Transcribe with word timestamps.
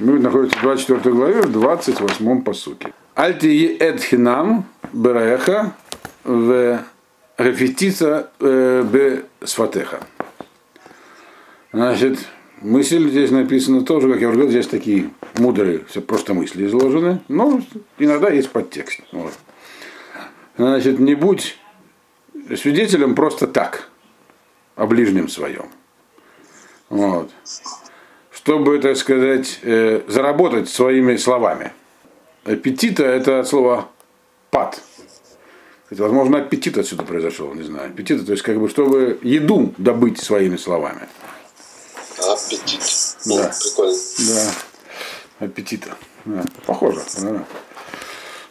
Мы 0.00 0.18
находимся 0.18 0.56
в 0.56 0.62
24 0.62 1.14
главе, 1.14 1.42
в 1.42 1.52
28 1.52 2.42
посуке. 2.42 2.94
Альти 3.14 3.76
эдхинам 3.78 4.64
бераеха 4.94 5.74
в 6.24 6.82
рефетица 7.36 8.30
б 8.38 9.24
сфатеха. 9.44 10.00
Значит, 11.72 12.18
мысль 12.62 13.10
здесь 13.10 13.30
написана 13.30 13.84
тоже, 13.84 14.10
как 14.10 14.22
я 14.22 14.28
уже 14.28 14.38
говорил, 14.38 14.50
здесь 14.50 14.68
такие 14.68 15.10
мудрые, 15.36 15.84
все 15.84 16.00
просто 16.00 16.32
мысли 16.32 16.66
изложены, 16.66 17.20
но 17.28 17.60
иногда 17.98 18.30
есть 18.30 18.50
подтекст. 18.50 19.00
Вот. 19.12 19.34
Значит, 20.56 20.98
не 20.98 21.14
будь 21.14 21.58
свидетелем 22.56 23.14
просто 23.14 23.46
так, 23.46 23.90
о 24.76 24.86
ближнем 24.86 25.28
своем. 25.28 25.66
Вот. 26.88 27.30
Чтобы, 28.42 28.78
так 28.78 28.96
сказать, 28.96 29.58
э, 29.62 30.00
заработать 30.08 30.70
своими 30.70 31.16
словами. 31.16 31.72
Аппетита 32.44 33.04
это 33.04 33.44
слово 33.44 33.88
пад. 34.50 34.80
Это, 35.90 36.04
возможно, 36.04 36.38
аппетит 36.38 36.78
отсюда 36.78 37.02
произошел, 37.02 37.52
не 37.52 37.64
знаю. 37.64 37.90
Аппетита, 37.90 38.24
то 38.24 38.32
есть, 38.32 38.42
как 38.42 38.58
бы, 38.58 38.70
чтобы 38.70 39.18
еду 39.22 39.74
добыть 39.76 40.22
своими 40.22 40.56
словами. 40.56 41.02
Аппетит. 42.18 42.80
Да. 43.26 43.34
Ну, 43.34 43.50
прикольно. 43.62 43.98
Да. 44.18 45.44
Аппетита. 45.44 45.96
Да. 46.24 46.44
Похоже. 46.64 47.02
Да. 47.20 47.44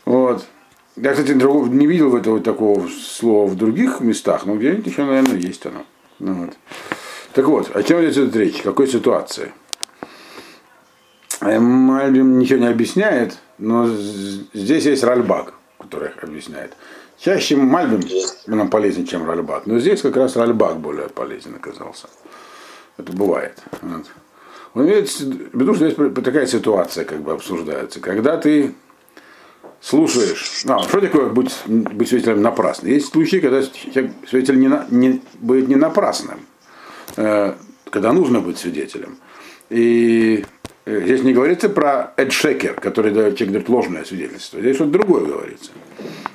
Вот. 0.05 0.45
Я, 0.98 1.13
кстати, 1.13 1.31
не 1.31 1.87
видел 1.87 2.15
этого 2.15 2.41
такого 2.41 2.87
слова 2.90 3.48
в 3.48 3.55
других 3.55 4.01
местах, 4.01 4.45
но 4.45 4.55
где-нибудь 4.55 4.85
еще, 4.85 5.03
наверное, 5.03 5.37
есть 5.37 5.65
оно. 5.65 5.84
Ну, 6.20 6.45
вот. 6.45 6.57
Так 7.34 7.48
вот, 7.48 7.76
о 7.76 7.81
чем 7.81 8.07
идет 8.07 8.35
речь? 8.35 8.62
Какой 8.62 8.87
ситуации? 8.87 9.51
Мальбим 11.41 12.39
ничего 12.39 12.59
не 12.59 12.67
объясняет, 12.67 13.38
но 13.57 13.88
здесь 14.53 14.85
есть 14.85 15.04
Ральбак, 15.04 15.54
который 15.79 16.09
объясняет. 16.21 16.73
Чаще 17.18 17.55
Мальбим 17.55 18.01
нам 18.48 18.70
полезен, 18.70 19.05
чем 19.05 19.27
Ральбак, 19.27 19.65
но 19.65 19.79
здесь 19.79 20.01
как 20.01 20.15
раз 20.17 20.35
Ральбак 20.35 20.77
более 20.77 21.10
полезен 21.10 21.55
оказался. 21.55 22.07
Это 22.98 23.12
бывает. 23.13 23.57
Вот. 23.82 24.05
Он 24.73 24.85
имеет 24.85 25.10
в 25.10 25.76
что 25.76 25.87
здесь 25.87 25.95
такая 26.23 26.45
ситуация 26.45 27.05
как 27.05 27.21
бы 27.21 27.32
обсуждается. 27.32 27.99
Когда 27.99 28.37
ты 28.37 28.76
слушаешь, 29.82 30.63
а, 30.67 30.79
что 30.79 31.01
такое 31.01 31.29
быть, 31.29 31.54
быть 31.65 32.10
свидетелем 32.10 32.41
напрасно? 32.41 32.87
Есть 32.87 33.12
случаи, 33.12 33.37
когда 33.37 33.62
свидетель 33.63 34.60
не, 34.60 34.67
на- 34.67 34.85
не, 34.90 35.21
будет 35.40 35.67
не 35.67 35.76
напрасным, 35.76 36.41
э, 37.17 37.55
когда 37.90 38.13
нужно 38.13 38.41
быть 38.41 38.57
свидетелем. 38.57 39.17
И 39.70 40.45
здесь 40.90 41.23
не 41.23 41.34
говорится 41.34 41.70
про 41.70 42.13
эдшекер, 42.18 42.73
который 42.73 43.12
дает 43.12 43.37
человек 43.37 43.49
говорит, 43.54 43.70
ложное 43.70 44.05
свидетельство. 44.05 44.59
Здесь 44.59 44.76
что-то 44.76 44.91
другое 44.91 45.26
говорится. 45.26 45.71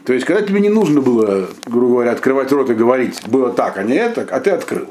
То 0.05 0.13
есть, 0.13 0.27
когда 0.27 0.43
тебе 0.43 0.61
не 0.61 0.69
нужно 0.69 1.01
было, 1.01 1.49
грубо 1.67 1.95
говоря, 1.95 2.13
открывать 2.13 2.53
рот 2.53 2.71
и 2.71 2.75
говорить, 2.75 3.27
было 3.27 3.53
так, 3.53 3.79
а 3.79 3.83
не 3.83 3.95
это, 3.95 4.27
а 4.31 4.41
ты 4.41 4.51
открыл. 4.51 4.89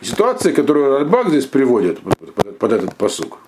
Ситуация, 0.00 0.52
которую 0.52 0.98
Ральбак 0.98 1.28
здесь 1.28 1.46
приводит 1.46 2.00
под, 2.00 2.34
под- 2.34 2.58
под 2.58 2.72
этот 2.72 2.94
посук, 2.96 3.38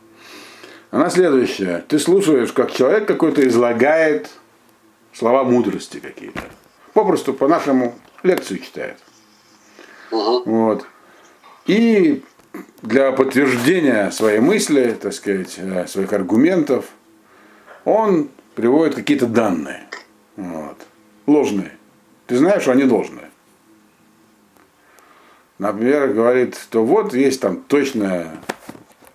она 0.90 1.10
следующая. 1.10 1.84
Ты 1.88 1.98
слушаешь, 1.98 2.52
как 2.52 2.72
человек 2.72 3.06
какой-то 3.06 3.46
излагает 3.46 4.30
слова 5.12 5.44
мудрости 5.44 5.98
какие-то. 6.00 6.42
Попросту 6.94 7.34
по-нашему 7.34 7.94
лекцию 8.22 8.60
читает. 8.60 8.96
Мгм. 10.10 10.42
Вот. 10.44 10.86
И 11.66 12.22
для 12.82 13.12
подтверждения 13.12 14.10
своей 14.10 14.40
мысли, 14.40 14.96
так 15.00 15.12
сказать, 15.12 15.54
э, 15.58 15.86
своих 15.86 16.12
аргументов, 16.12 16.86
он 17.84 18.28
приводит 18.54 18.94
какие-то 18.94 19.26
данные. 19.26 19.86
Вот. 20.36 20.76
Ложные. 21.26 21.72
Ты 22.26 22.36
знаешь, 22.36 22.62
что 22.62 22.72
они 22.72 22.84
ложные. 22.84 23.30
Например, 25.58 26.08
говорит, 26.08 26.56
что 26.56 26.84
вот 26.84 27.14
есть 27.14 27.40
там 27.40 27.62
точная 27.62 28.36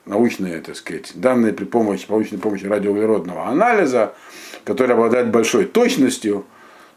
научные, 0.06 0.60
так 0.60 0.76
сказать, 0.76 1.14
данные 1.16 1.54
при 1.54 1.66
помощи, 1.66 2.06
научной 2.10 2.38
помощи 2.38 2.66
радиоуглеродного 2.66 3.48
анализа, 3.48 4.14
который 4.66 4.94
обладает 4.94 5.32
большой 5.32 5.66
точностью, 5.66 6.46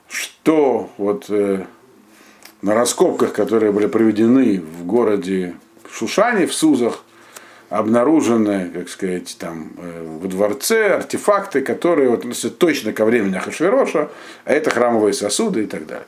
что 0.09 0.91
вот 0.99 1.27
э, 1.29 1.65
на 2.63 2.75
раскопках, 2.75 3.33
которые 3.33 3.73
были 3.73 3.87
проведены 3.87 4.61
в 4.61 4.87
городе 4.87 5.55
Шушане, 5.93 6.47
в 6.47 6.55
Сузах, 6.55 7.03
обнаружены, 7.69 8.71
как 8.73 8.89
сказать, 8.89 9.37
там 9.39 9.73
э, 9.79 10.19
во 10.21 10.29
дворце 10.29 10.95
артефакты, 10.95 11.63
которые 11.63 12.11
вот, 12.11 12.21
относятся 12.21 12.51
точно 12.51 12.93
ко 12.93 13.05
времени 13.05 13.37
Ахашвироша, 13.37 14.09
а 14.45 14.53
это 14.53 14.71
храмовые 14.71 15.13
сосуды 15.13 15.65
и 15.65 15.67
так 15.67 15.87
далее. 15.87 16.07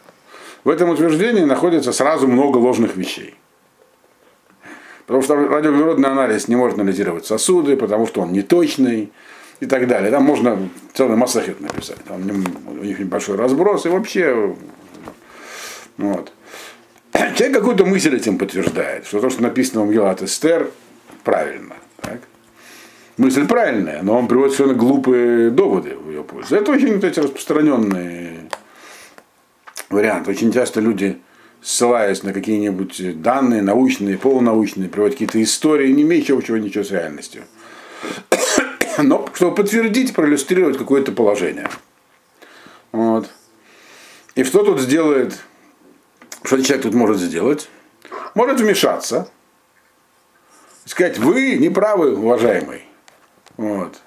В 0.64 0.68
этом 0.68 0.90
утверждении 0.90 1.44
находится 1.44 1.92
сразу 1.92 2.28
много 2.28 2.58
ложных 2.58 2.96
вещей. 2.96 3.34
Потому 5.06 5.22
что 5.22 5.36
радиоуглеродный 5.36 6.10
анализ 6.10 6.48
не 6.48 6.56
может 6.56 6.78
анализировать 6.78 7.24
сосуды, 7.24 7.76
потому 7.76 8.06
что 8.06 8.20
он 8.20 8.32
неточный 8.32 9.10
и 9.58 9.66
так 9.66 9.88
далее. 9.88 10.10
Там 10.10 10.22
можно 10.22 10.68
целый 10.92 11.16
массахет 11.16 11.60
написать. 11.60 12.04
Там 12.04 12.20
у 12.66 12.84
них 12.84 12.98
небольшой 12.98 13.36
разброс 13.36 13.86
и 13.86 13.88
вообще. 13.88 14.54
Вот. 15.96 16.32
Человек 17.36 17.56
какую-то 17.56 17.84
мысль 17.84 18.16
этим 18.16 18.38
подтверждает, 18.38 19.06
что 19.06 19.20
то, 19.20 19.30
что 19.30 19.42
написано 19.42 19.84
в 19.84 19.92
Гелат 19.92 20.22
Эстер, 20.22 20.70
правильно. 21.24 21.74
Так? 22.00 22.20
Мысль 23.16 23.46
правильная, 23.46 24.02
но 24.02 24.18
он 24.18 24.28
приводит 24.28 24.54
совершенно 24.54 24.78
глупые 24.78 25.50
доводы 25.50 25.96
в 25.96 26.08
ее 26.08 26.22
пользу. 26.22 26.54
Это 26.54 26.72
очень 26.72 26.94
кстати, 26.94 27.18
распространенный 27.18 28.48
вариант. 29.90 30.28
Очень 30.28 30.52
часто 30.52 30.80
люди 30.80 31.18
ссылаясь 31.60 32.22
на 32.22 32.32
какие-нибудь 32.32 33.20
данные, 33.20 33.62
научные, 33.62 34.16
полунаучные, 34.16 34.88
приводят 34.88 35.14
какие-то 35.14 35.42
истории, 35.42 35.90
не 35.90 36.02
имеющие 36.02 36.36
общего 36.36 36.56
ничего 36.56 36.84
с 36.84 36.90
реальностью. 36.90 37.42
Но 38.98 39.28
чтобы 39.34 39.56
подтвердить, 39.56 40.14
проиллюстрировать 40.14 40.78
какое-то 40.78 41.12
положение. 41.12 41.68
Вот. 42.92 43.28
И 44.34 44.44
что 44.44 44.62
тут 44.62 44.80
сделает, 44.80 45.38
что 46.42 46.62
человек 46.62 46.82
тут 46.82 46.94
может 46.94 47.18
сделать? 47.18 47.68
Может 48.34 48.60
вмешаться, 48.60 49.28
сказать, 50.84 51.18
вы 51.18 51.56
не 51.56 51.68
правы, 51.68 52.16
уважаемый. 52.16 52.82
Вот. 53.56 54.00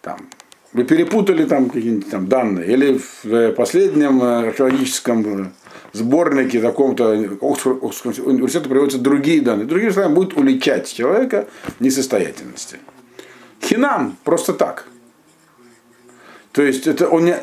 Там, 0.00 0.28
вы 0.72 0.84
перепутали 0.84 1.44
там 1.44 1.68
какие-нибудь 1.68 2.10
там 2.10 2.26
данные, 2.28 2.72
или 2.72 3.00
в 3.22 3.52
последнем 3.52 4.22
археологическом 4.22 5.52
сборнике 5.92 6.60
таком-то 6.60 7.12
Оксфордского 7.40 8.28
университета 8.28 8.68
приводятся 8.68 8.98
другие 8.98 9.42
данные. 9.42 9.66
Другими 9.66 9.90
словами, 9.90 10.14
будет 10.14 10.36
уличать 10.36 10.92
человека 10.92 11.48
в 11.78 11.80
несостоятельности. 11.80 12.78
Хинам 13.60 14.16
просто 14.24 14.54
так. 14.54 14.86
То 16.52 16.62
есть 16.62 16.86
это 16.86 17.08
он 17.08 17.26
не, 17.26 17.36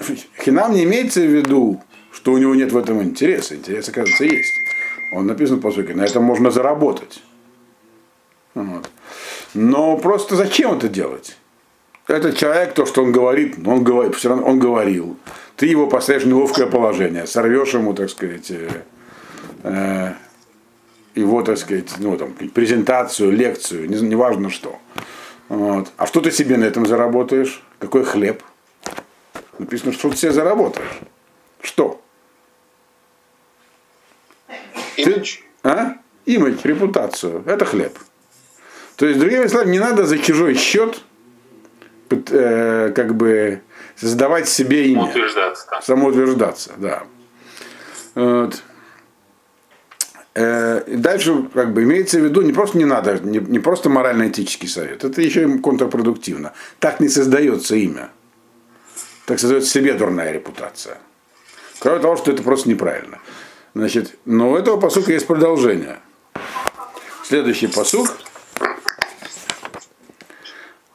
хинам 0.44 0.74
не 0.74 0.84
имеется 0.84 1.22
в 1.22 1.26
виду, 1.26 1.82
что 2.20 2.34
у 2.34 2.38
него 2.38 2.54
нет 2.54 2.74
в 2.74 2.78
этом 2.78 3.02
интереса. 3.02 3.56
Интерес, 3.56 3.88
оказывается, 3.88 4.26
есть. 4.26 4.54
Он 5.14 5.26
написан 5.26 5.62
по 5.62 5.72
сути, 5.72 5.94
на 5.94 6.04
этом 6.04 6.22
можно 6.22 6.52
заработать. 6.52 7.24
Вот. 8.54 8.90
Но 9.54 9.98
просто 9.98 10.36
зачем 10.36 10.74
это 10.74 10.90
делать? 10.90 11.38
Этот 12.08 12.36
человек, 12.36 12.74
то, 12.74 12.86
что 12.86 13.04
он 13.04 13.14
говорит, 13.14 13.56
он 13.66 13.86
говорит, 13.86 14.16
все 14.16 14.30
равно 14.30 14.46
он 14.48 14.60
говорил. 14.60 15.16
Ты 15.56 15.68
его 15.68 15.88
поставишь 15.88 16.24
в 16.24 16.28
неловкое 16.28 16.68
положение, 16.68 17.26
сорвешь 17.26 17.74
ему, 17.74 17.94
так 17.94 18.10
сказать, 18.10 18.52
э, 18.52 18.70
э, 19.64 20.14
его, 21.16 21.42
так 21.42 21.58
сказать, 21.58 21.90
ну, 22.00 22.18
там, 22.18 22.34
презентацию, 22.34 23.32
лекцию, 23.32 23.90
не, 23.90 23.96
не 24.02 24.50
что. 24.50 24.78
Вот. 25.48 25.90
А 25.96 26.06
что 26.06 26.20
ты 26.20 26.32
себе 26.32 26.58
на 26.58 26.66
этом 26.66 26.86
заработаешь? 26.86 27.64
Какой 27.80 28.04
хлеб? 28.04 28.44
Написано, 29.58 29.94
что 29.94 30.10
ты 30.10 30.18
себе 30.18 30.34
заработаешь. 30.34 31.00
Что? 31.62 32.02
Имидж. 35.02 35.38
Ты, 35.38 35.70
а? 35.70 35.96
Имидж, 36.26 36.60
репутацию. 36.64 37.44
Это 37.46 37.66
хлеб. 37.66 37.98
То 38.96 39.06
есть, 39.06 39.20
другими 39.20 39.48
словами, 39.48 39.72
не 39.72 39.80
надо 39.80 40.06
за 40.06 40.18
чужой 40.18 40.56
счет 40.56 41.02
э, 42.10 42.92
как 42.96 43.16
бы 43.16 43.62
создавать 43.96 44.48
себе 44.48 44.88
имя. 44.88 45.04
Утверждаться, 45.04 45.68
да. 45.72 45.82
Самоутверждаться, 45.82 46.72
да. 46.78 47.04
Вот. 48.16 48.62
Э, 50.36 50.84
дальше 50.88 51.50
как 51.54 51.74
бы 51.74 51.84
имеется 51.84 52.20
в 52.20 52.24
виду 52.24 52.42
не 52.42 52.54
просто 52.54 52.78
не 52.78 52.86
надо, 52.86 53.20
не, 53.20 53.40
не 53.40 53.60
просто 53.60 53.90
морально-этический 53.90 54.68
совет, 54.68 55.04
это 55.04 55.22
еще 55.22 55.44
и 55.44 55.58
контрпродуктивно. 55.60 56.54
Так 56.80 57.00
не 57.00 57.10
создается 57.10 57.76
имя. 57.76 58.10
Так 59.26 59.40
создается 59.40 59.70
себе 59.70 59.94
дурная 59.94 60.32
репутация. 60.32 60.98
Кроме 61.80 62.00
того, 62.00 62.16
что 62.16 62.32
это 62.32 62.44
просто 62.44 62.70
неправильно. 62.70 63.20
Значит, 63.80 64.16
но 64.26 64.52
у 64.52 64.58
этого 64.58 64.78
посука 64.78 65.14
есть 65.14 65.26
продолжение. 65.26 66.00
Следующий 67.24 67.68
посук. 67.68 68.10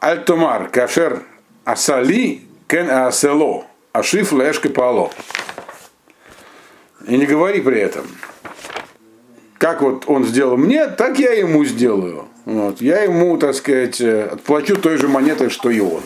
Альтомар, 0.00 0.68
кашер 0.68 1.22
асали, 1.64 2.42
кен 2.68 2.90
асело, 2.90 3.64
ашиф 3.92 4.32
лешка 4.32 4.68
пало. 4.68 5.10
И 7.06 7.16
не 7.16 7.24
говори 7.24 7.62
при 7.62 7.80
этом. 7.80 8.06
Как 9.56 9.80
вот 9.80 10.04
он 10.06 10.26
сделал 10.26 10.58
мне, 10.58 10.86
так 10.88 11.18
я 11.18 11.32
ему 11.32 11.64
сделаю. 11.64 12.28
Вот. 12.44 12.82
Я 12.82 13.02
ему, 13.04 13.38
так 13.38 13.54
сказать, 13.54 13.98
отплачу 14.02 14.76
той 14.76 14.98
же 14.98 15.08
монетой, 15.08 15.48
что 15.48 15.70
и 15.70 15.80
он. 15.80 16.02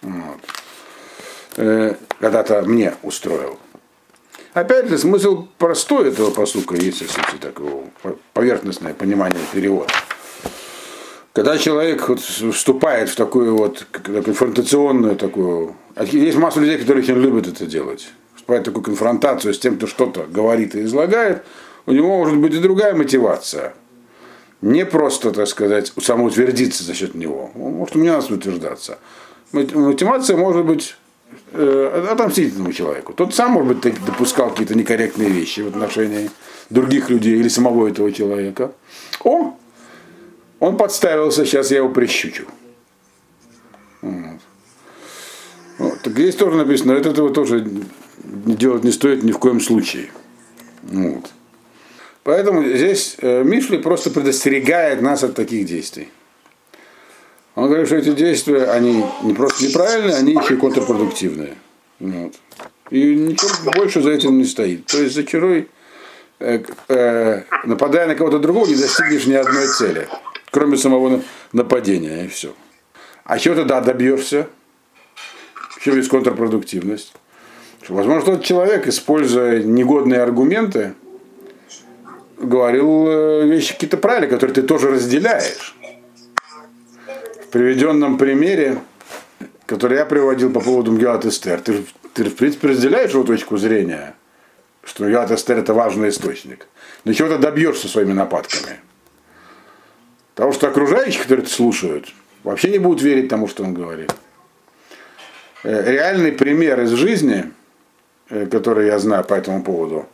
Вот. 0.00 0.40
Э, 1.58 1.94
когда-то 2.20 2.62
мне 2.62 2.94
устроил. 3.02 3.58
Опять 4.58 4.88
же, 4.88 4.98
смысл 4.98 5.46
простой 5.56 6.08
этого 6.08 6.32
посука, 6.32 6.74
если 6.74 7.06
такого 7.40 7.84
поверхностное 8.32 8.92
понимание 8.92 9.40
перевода. 9.52 9.92
Когда 11.32 11.56
человек 11.58 12.08
вот 12.08 12.18
вступает 12.18 13.08
в 13.08 13.14
такую 13.14 13.56
вот 13.56 13.86
конфронтационную 13.92 15.14
такую... 15.14 15.76
Есть 16.10 16.38
масса 16.38 16.58
людей, 16.58 16.76
которые 16.78 17.04
очень 17.04 17.14
любят 17.14 17.46
это 17.46 17.66
делать. 17.66 18.08
Вступает 18.34 18.62
в 18.62 18.64
такую 18.64 18.82
конфронтацию 18.82 19.54
с 19.54 19.60
тем, 19.60 19.76
кто 19.76 19.86
что-то 19.86 20.26
говорит 20.26 20.74
и 20.74 20.82
излагает, 20.82 21.44
у 21.86 21.92
него 21.92 22.18
может 22.18 22.36
быть 22.36 22.52
и 22.54 22.58
другая 22.58 22.96
мотивация. 22.96 23.74
Не 24.60 24.84
просто, 24.84 25.30
так 25.30 25.46
сказать, 25.46 25.92
самоутвердиться 26.02 26.82
за 26.82 26.94
счет 26.94 27.14
него. 27.14 27.52
Может, 27.54 27.94
у 27.94 28.00
меня 28.00 28.14
нас 28.14 28.28
утверждаться. 28.28 28.98
Мотивация 29.52 30.36
может 30.36 30.64
быть 30.64 30.96
э, 31.52 32.08
отомстительному 32.10 32.72
человеку. 32.72 33.12
Тот 33.12 33.34
сам, 33.34 33.52
может 33.52 33.76
быть, 33.76 34.04
допускал 34.04 34.50
какие-то 34.50 34.74
некорректные 34.74 35.30
вещи 35.30 35.60
в 35.60 35.68
отношении 35.68 36.30
других 36.70 37.10
людей 37.10 37.38
или 37.38 37.48
самого 37.48 37.88
этого 37.88 38.12
человека. 38.12 38.72
О, 39.24 39.56
он 40.60 40.76
подставился, 40.76 41.44
сейчас 41.44 41.70
я 41.70 41.78
его 41.78 41.88
прищучу. 41.88 42.44
Вот. 44.02 44.40
Вот. 45.78 46.00
Так 46.02 46.12
здесь 46.12 46.34
тоже 46.34 46.56
написано, 46.56 46.92
это 46.92 47.10
этого 47.10 47.30
тоже 47.30 47.66
делать 48.24 48.84
не 48.84 48.90
стоит 48.90 49.22
ни 49.22 49.32
в 49.32 49.38
коем 49.38 49.60
случае. 49.60 50.10
Вот. 50.82 51.30
Поэтому 52.24 52.62
здесь 52.64 53.16
э, 53.20 53.42
Мишли 53.42 53.78
просто 53.78 54.10
предостерегает 54.10 55.00
нас 55.00 55.24
от 55.24 55.34
таких 55.34 55.66
действий. 55.66 56.08
Он 57.58 57.66
говорит, 57.66 57.88
что 57.88 57.96
эти 57.96 58.12
действия, 58.12 58.66
они 58.66 59.04
не 59.24 59.34
просто 59.34 59.64
неправильные, 59.64 60.14
они 60.14 60.32
еще 60.32 60.54
и 60.54 60.56
контрпродуктивные. 60.56 61.56
Вот. 61.98 62.32
И 62.90 63.16
ничего 63.16 63.72
больше 63.72 64.00
за 64.00 64.12
этим 64.12 64.38
не 64.38 64.44
стоит. 64.44 64.86
То 64.86 65.02
есть 65.02 65.16
зачаруй, 65.16 65.68
э, 66.38 66.62
э, 66.86 67.42
нападая 67.64 68.06
на 68.06 68.14
кого-то 68.14 68.38
другого, 68.38 68.64
не 68.68 68.76
достигнешь 68.76 69.26
ни 69.26 69.32
одной 69.32 69.66
цели, 69.66 70.06
кроме 70.52 70.76
самого 70.76 71.20
нападения, 71.52 72.26
и 72.26 72.28
все. 72.28 72.54
А 73.24 73.40
чего 73.40 73.56
тогда 73.56 73.80
добьешься? 73.80 74.46
Еще 75.80 75.96
есть 75.96 76.10
контрпродуктивность. 76.10 77.12
Возможно, 77.88 78.36
тот 78.36 78.44
человек, 78.44 78.86
используя 78.86 79.64
негодные 79.64 80.22
аргументы, 80.22 80.94
говорил 82.36 83.08
э, 83.08 83.46
вещи 83.48 83.74
какие-то 83.74 83.96
правильные, 83.96 84.30
которые 84.30 84.54
ты 84.54 84.62
тоже 84.62 84.92
разделяешь. 84.92 85.74
В 87.48 87.50
приведенном 87.50 88.18
примере, 88.18 88.78
который 89.64 89.96
я 89.96 90.04
приводил 90.04 90.52
по 90.52 90.60
поводу 90.60 90.92
Мгелат 90.92 91.24
Эстер, 91.24 91.62
ты, 91.62 91.82
ты 92.12 92.24
в 92.24 92.36
принципе 92.36 92.68
разделяешь 92.68 93.12
его 93.12 93.24
точку 93.24 93.56
зрения, 93.56 94.14
что 94.84 95.04
Мгелат 95.04 95.30
Эстер 95.30 95.56
это 95.56 95.72
важный 95.72 96.10
источник. 96.10 96.66
Но 97.04 97.14
чего 97.14 97.28
ты 97.28 97.38
добьешься 97.38 97.88
своими 97.88 98.12
нападками? 98.12 98.80
Потому 100.34 100.52
что 100.52 100.68
окружающие, 100.68 101.22
которые 101.22 101.46
это 101.46 101.54
слушают, 101.54 102.12
вообще 102.44 102.70
не 102.70 102.78
будут 102.78 103.00
верить 103.00 103.30
тому, 103.30 103.48
что 103.48 103.64
он 103.64 103.72
говорит. 103.72 104.12
Э, 105.62 105.90
реальный 105.90 106.32
пример 106.32 106.82
из 106.82 106.90
жизни– 106.90 107.50
Э, 108.30 108.44
которые 108.44 108.88
я 108.88 108.98
знаю 108.98 109.24
по 109.24 109.32
этому 109.32 109.62
поводу, 109.62 110.06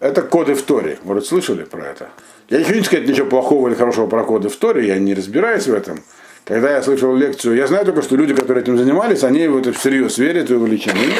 это 0.00 0.22
коды 0.22 0.54
в 0.54 0.62
Торе. 0.62 0.98
Вы 1.02 1.20
слышали 1.20 1.64
про 1.64 1.88
это? 1.88 2.08
Я 2.48 2.58
не 2.58 2.64
хочу 2.64 2.82
сказать 2.84 3.06
ничего 3.06 3.28
плохого 3.28 3.68
или 3.68 3.74
хорошего 3.74 4.06
про 4.06 4.24
коды 4.24 4.48
в 4.48 4.56
Торе, 4.56 4.86
я 4.86 4.98
не 4.98 5.12
разбираюсь 5.12 5.66
в 5.66 5.74
этом. 5.74 6.02
Когда 6.48 6.74
я 6.74 6.82
слышал 6.82 7.14
лекцию, 7.14 7.56
я 7.56 7.66
знаю 7.66 7.84
только, 7.84 8.00
что 8.00 8.16
люди, 8.16 8.34
которые 8.34 8.62
этим 8.62 8.78
занимались, 8.78 9.22
они 9.22 9.46
в 9.48 9.58
это 9.58 9.70
всерьез 9.74 10.16
верят 10.16 10.50
и 10.50 10.54
увлечены. 10.54 11.12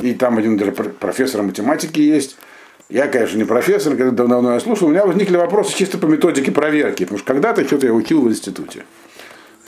И 0.00 0.14
там 0.14 0.38
один 0.38 0.56
даже 0.56 0.72
профессор 0.72 1.42
математики 1.42 2.00
есть. 2.00 2.38
Я, 2.88 3.06
конечно, 3.08 3.36
не 3.36 3.44
профессор, 3.44 3.94
когда 3.94 4.24
давно 4.26 4.54
я 4.54 4.60
слушал, 4.60 4.88
у 4.88 4.90
меня 4.90 5.04
возникли 5.04 5.36
вопросы 5.36 5.76
чисто 5.76 5.98
по 5.98 6.06
методике 6.06 6.50
проверки, 6.50 7.04
потому 7.04 7.18
что 7.18 7.26
когда-то 7.26 7.62
что-то 7.66 7.86
я 7.86 7.92
учил 7.92 8.22
в 8.22 8.28
институте 8.28 8.84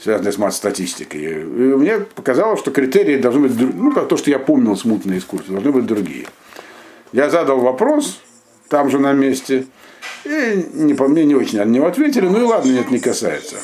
связанные 0.00 0.32
с 0.32 0.38
мат-статистикой. 0.38 1.20
И 1.20 1.44
мне 1.44 1.98
показалось, 1.98 2.60
что 2.60 2.70
критерии 2.70 3.16
должны 3.16 3.48
быть, 3.48 3.58
ну, 3.58 3.92
как 3.92 4.08
то, 4.08 4.16
что 4.16 4.30
я 4.30 4.38
помнил 4.38 4.76
смутно 4.76 5.14
из 5.14 5.24
курса, 5.24 5.50
должны 5.50 5.72
быть 5.72 5.86
другие. 5.86 6.26
Я 7.12 7.28
задал 7.28 7.58
вопрос 7.60 8.20
там 8.68 8.88
же 8.90 8.98
на 8.98 9.12
месте, 9.12 9.66
и 10.24 10.64
не, 10.74 10.94
по 10.94 11.08
мне 11.08 11.24
не 11.24 11.34
очень 11.34 11.58
на 11.58 11.64
него 11.64 11.86
ответили, 11.86 12.28
ну 12.28 12.40
и 12.40 12.44
ладно, 12.44 12.70
нет, 12.70 12.90
не 12.90 13.00
касается. 13.00 13.56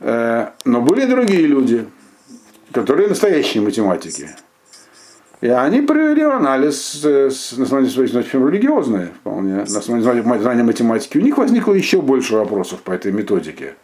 Э, 0.00 0.50
но 0.64 0.80
были 0.80 1.06
другие 1.06 1.46
люди, 1.46 1.86
которые 2.72 3.08
настоящие 3.08 3.62
математики. 3.62 4.30
И 5.40 5.48
они 5.48 5.82
провели 5.82 6.22
анализ 6.22 7.04
с, 7.04 7.56
на 7.56 7.64
основании 7.64 7.90
своих 7.90 8.10
знаний, 8.10 8.28
религиозные 8.32 9.12
вполне, 9.20 9.64
на 9.68 9.78
основании 9.78 10.40
знания 10.42 10.64
математики. 10.64 11.18
У 11.18 11.20
них 11.20 11.38
возникло 11.38 11.74
еще 11.74 12.00
больше 12.00 12.34
вопросов 12.34 12.80
по 12.80 12.90
этой 12.90 13.12
методике 13.12 13.74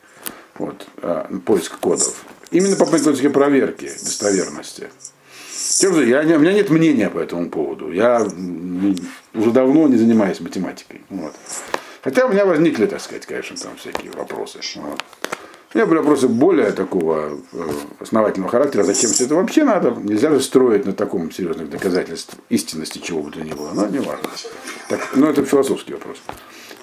вот, 0.58 0.87
а, 0.99 1.28
поиск 1.44 1.78
кодов. 1.78 2.25
Именно 2.50 2.76
по 2.76 2.84
методике 2.84 3.31
проверки 3.31 3.84
достоверности. 3.84 4.88
Тем 5.78 5.94
же, 5.94 6.06
я, 6.06 6.20
у 6.20 6.40
меня 6.40 6.52
нет 6.52 6.70
мнения 6.70 7.08
по 7.08 7.19
этому 7.19 7.49
поводу. 7.49 7.93
Я 7.93 8.26
уже 9.34 9.50
давно 9.52 9.87
не 9.87 9.96
занимаюсь 9.96 10.40
математикой. 10.40 11.02
Вот. 11.08 11.34
Хотя 12.02 12.26
у 12.26 12.31
меня 12.31 12.46
возникли, 12.46 12.87
так 12.87 13.00
сказать, 13.00 13.26
конечно, 13.26 13.56
там 13.56 13.76
всякие 13.76 14.11
вопросы. 14.12 14.58
Вот. 14.76 15.02
Меня 15.75 15.87
были 15.87 15.99
вопросы 15.99 16.29
более 16.29 16.71
такого 16.71 17.37
э, 17.53 17.59
основательного 17.99 18.49
характера. 18.49 18.85
Зачем 18.85 19.11
все 19.11 19.25
это 19.25 19.35
вообще 19.35 19.65
надо? 19.65 19.91
Нельзя 19.91 20.31
же 20.31 20.41
строить 20.41 20.87
на 20.87 20.93
таком 20.93 21.32
серьезных 21.32 21.69
доказательств 21.69 22.37
истинности 22.49 22.99
чего 22.99 23.23
бы 23.23 23.32
то 23.32 23.41
ни 23.41 23.53
было. 23.53 23.73
Но 23.75 23.88
не 23.88 23.99
важно. 23.99 24.29
Так, 24.88 25.00
но 25.17 25.29
это 25.29 25.44
философский 25.44 25.94
вопрос. 25.94 26.19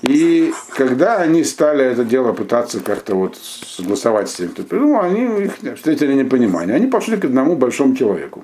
И 0.02 0.54
когда 0.76 1.20
они 1.20 1.46
стали 1.46 1.86
это 1.86 2.04
дело 2.04 2.34
пытаться 2.34 2.82
как-то 2.82 3.16
вот 3.16 3.38
согласовать 3.38 4.30
с 4.30 4.34
тем, 4.34 4.50
кто 4.50 4.64
придумал, 4.64 5.02
они 5.02 5.46
их 5.46 5.54
встретили 5.78 6.14
непонимание. 6.14 6.76
Они 6.76 6.88
пошли 6.88 7.16
к 7.16 7.24
одному 7.24 7.56
большому 7.56 7.96
человеку, 7.96 8.44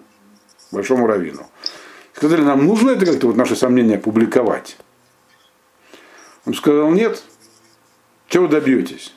большому 0.71 1.07
раввину. 1.07 1.45
Сказали, 2.13 2.41
нам 2.41 2.65
нужно 2.65 2.91
это 2.91 3.05
как-то 3.05 3.27
вот 3.27 3.35
наши 3.35 3.57
сомнения 3.57 3.97
публиковать. 3.97 4.77
Он 6.45 6.53
сказал, 6.53 6.89
нет, 6.91 7.21
чего 8.29 8.45
вы 8.45 8.49
добьетесь? 8.49 9.13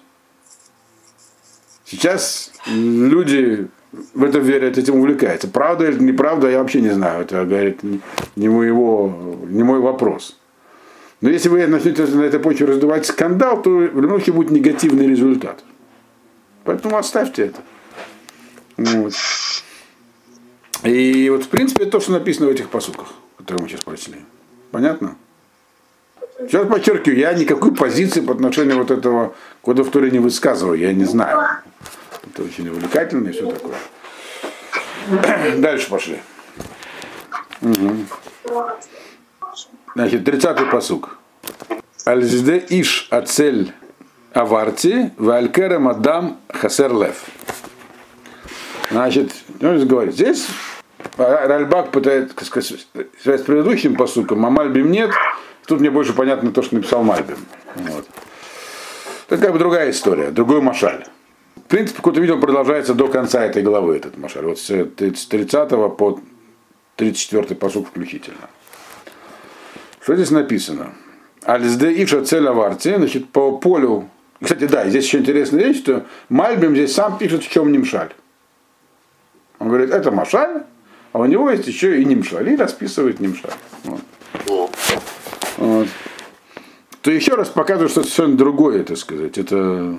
Сейчас 1.90 2.52
люди 2.66 3.66
в 4.12 4.22
это 4.22 4.38
верят, 4.38 4.78
этим 4.78 4.94
увлекаются. 4.94 5.48
Правда 5.48 5.88
или 5.88 6.00
неправда, 6.00 6.48
я 6.48 6.58
вообще 6.58 6.80
не 6.80 6.90
знаю. 6.90 7.22
Это, 7.22 7.44
говорит, 7.44 7.80
не, 8.36 8.48
моего, 8.48 9.38
не 9.48 9.64
мой 9.64 9.80
вопрос. 9.80 10.38
Но 11.20 11.30
если 11.30 11.48
вы 11.48 11.66
начнете 11.66 12.06
на 12.06 12.22
этой 12.22 12.38
почве 12.38 12.66
раздувать 12.66 13.06
скандал, 13.06 13.60
то 13.60 13.70
в 13.70 14.00
любом 14.00 14.20
случае 14.20 14.34
будет 14.34 14.52
негативный 14.52 15.08
результат. 15.08 15.64
Поэтому 16.62 16.96
оставьте 16.96 17.46
это. 17.46 17.60
Вот. 18.76 19.14
И 20.84 21.28
вот 21.28 21.42
в 21.42 21.48
принципе 21.48 21.86
то, 21.86 21.98
что 21.98 22.12
написано 22.12 22.46
в 22.46 22.50
этих 22.50 22.68
посуках, 22.68 23.12
которые 23.36 23.64
мы 23.64 23.68
сейчас 23.68 23.82
прочли. 23.82 24.20
Понятно? 24.70 25.16
Сейчас 26.46 26.66
подчеркиваю, 26.66 27.18
я 27.18 27.32
никакой 27.34 27.74
позиции 27.74 28.20
по 28.20 28.32
отношению 28.32 28.78
вот 28.78 28.90
этого 28.90 29.34
кода 29.60 29.84
в 29.84 29.90
Торе 29.90 30.10
не 30.10 30.18
высказываю, 30.18 30.78
я 30.78 30.92
не 30.92 31.04
знаю. 31.04 31.40
Это 32.22 32.42
очень 32.42 32.68
увлекательно 32.68 33.28
и 33.28 33.32
все 33.32 33.50
такое. 33.50 33.76
Дальше 35.58 35.90
пошли. 35.90 36.18
Угу. 37.60 37.96
Значит, 39.94 40.26
30-й 40.26 40.70
посук. 40.70 41.18
Альзде 42.06 42.64
иш 42.70 43.08
ацель 43.10 43.72
аварти, 44.32 45.12
валькерем 45.18 45.88
адам 45.88 46.38
хасер 46.48 46.92
лев. 46.94 47.22
Значит, 48.90 49.32
что 49.58 49.76
здесь 49.76 49.88
говорит? 49.88 50.14
Здесь 50.14 50.46
Ральбак 51.16 51.90
пытается 51.90 52.34
сказать, 52.44 52.86
связь 53.22 53.40
с 53.42 53.44
предыдущим 53.44 53.94
посуком, 53.94 54.46
а 54.46 54.50
Мальбим 54.50 54.90
нет. 54.90 55.10
Тут 55.70 55.78
мне 55.78 55.90
больше 55.92 56.12
понятно 56.14 56.50
то, 56.50 56.62
что 56.62 56.74
написал 56.74 57.04
Мальбим. 57.04 57.36
Вот. 57.76 58.04
Это 59.28 59.40
как 59.40 59.52
бы 59.52 59.60
другая 59.60 59.92
история, 59.92 60.32
другой 60.32 60.60
машаль. 60.60 61.04
В 61.54 61.60
принципе, 61.68 61.98
какой-то 61.98 62.20
видео 62.20 62.40
продолжается 62.40 62.92
до 62.92 63.06
конца 63.06 63.44
этой 63.44 63.62
главы, 63.62 63.94
этот 63.94 64.18
машаль. 64.18 64.46
Вот 64.46 64.58
с 64.58 64.66
30 64.66 65.96
по 65.96 66.20
34 66.96 67.54
посук 67.54 67.86
включительно. 67.86 68.50
Что 70.02 70.16
здесь 70.16 70.32
написано? 70.32 70.92
Альзде 71.44 72.02
Иша 72.02 72.24
цель 72.24 72.48
аварти, 72.48 72.96
значит, 72.96 73.28
по 73.28 73.56
полю 73.56 74.08
Кстати, 74.42 74.66
да, 74.66 74.88
здесь 74.88 75.04
еще 75.04 75.18
интересная 75.18 75.66
вещь, 75.66 75.78
что 75.78 76.04
Мальбим 76.30 76.74
здесь 76.74 76.94
сам 76.94 77.16
пишет, 77.16 77.44
в 77.44 77.48
чем 77.48 77.70
Нимшаль. 77.70 78.10
Он 79.60 79.68
говорит, 79.68 79.90
это 79.90 80.10
Машаль, 80.10 80.64
а 81.12 81.20
у 81.20 81.26
него 81.26 81.48
есть 81.48 81.68
еще 81.68 82.00
и 82.02 82.04
Нимшаль, 82.04 82.48
и 82.48 82.56
расписывает 82.56 83.20
Нимшаль. 83.20 83.52
Вот. 83.84 84.00
Вот. 85.60 85.86
То 87.02 87.10
еще 87.10 87.34
раз 87.34 87.48
показывает, 87.48 87.90
что 87.92 88.00
это 88.00 88.10
совершенно 88.10 88.36
другое, 88.36 88.82
так 88.82 88.96
сказать. 88.96 89.38
Это 89.38 89.96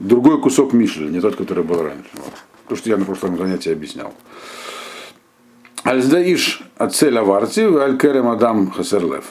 другой 0.00 0.40
кусок 0.40 0.72
Мишли, 0.72 1.08
не 1.08 1.20
тот, 1.20 1.36
который 1.36 1.62
был 1.62 1.82
раньше. 1.82 2.08
Вот. 2.14 2.32
То, 2.68 2.76
что 2.76 2.88
я 2.88 2.96
на 2.96 3.04
прошлом 3.04 3.36
занятии 3.36 3.70
объяснял. 3.70 4.12
Альздаиш 5.84 6.62
Ацель 6.78 7.16
Аварти, 7.18 7.60
Аль 7.60 7.98
Керем 7.98 8.28
Адам 8.28 8.70
Хасерлев. 8.70 9.24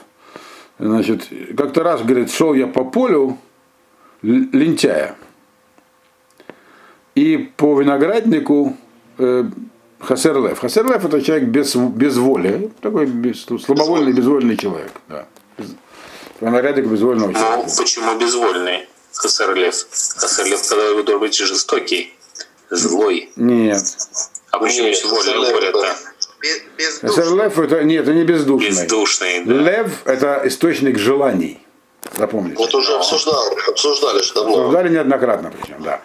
Значит, 0.77 1.27
как-то 1.57 1.83
раз, 1.83 2.01
говорит, 2.01 2.31
шел 2.31 2.53
я 2.53 2.67
по 2.67 2.85
полю 2.85 3.38
лентяя. 4.21 5.15
И 7.13 7.50
по 7.57 7.79
винограднику 7.79 8.75
э, 9.17 9.45
Хасерлев. 10.00 10.59
Хасерлев 10.59 11.05
это 11.05 11.21
человек 11.21 11.50
без, 11.50 11.75
без 11.75 12.17
воли, 12.17 12.71
такой 12.81 13.05
без- 13.05 13.43
слабовольный, 13.43 14.12
безвольный 14.13 14.57
человек. 14.57 14.91
Да. 15.07 15.25
Без- 16.36 16.42
Виноградник 16.42 16.86
безвольного 16.86 17.34
человека. 17.34 17.63
Ну, 17.68 17.75
почему 17.77 18.18
безвольный 18.18 18.88
Хасарлев? 19.13 19.75
Хасарлев, 20.18 20.68
когда 20.68 20.86
его 20.86 21.20
быть 21.20 21.36
жестокий, 21.36 22.13
злой. 22.70 23.30
Нет. 23.36 23.84
А 24.51 24.60
почему 24.60 24.88
Нет, 24.88 25.01
безвольный 25.04 25.50
говорят-то? 25.50 25.96
Хасерлев 27.01 27.60
это 27.60 27.84
нет, 27.84 28.04
это 28.04 28.13
не 28.13 28.24
бездушный. 28.24 28.70
Бездушный, 28.70 29.44
да. 29.46 29.54
Лев 29.54 30.01
это 30.06 30.42
источник 30.46 30.98
желаний. 31.00 31.60
Запомните. 32.18 32.56
вот 32.58 32.74
уже 32.75 32.94
обсуждал, 32.96 33.58
обсуждали 33.68 34.22
же 34.22 34.34
давно. 34.34 34.58
Обсуждали 34.58 34.89
неоднократно 34.89 35.51
причем, 35.60 35.82
да. 35.82 36.01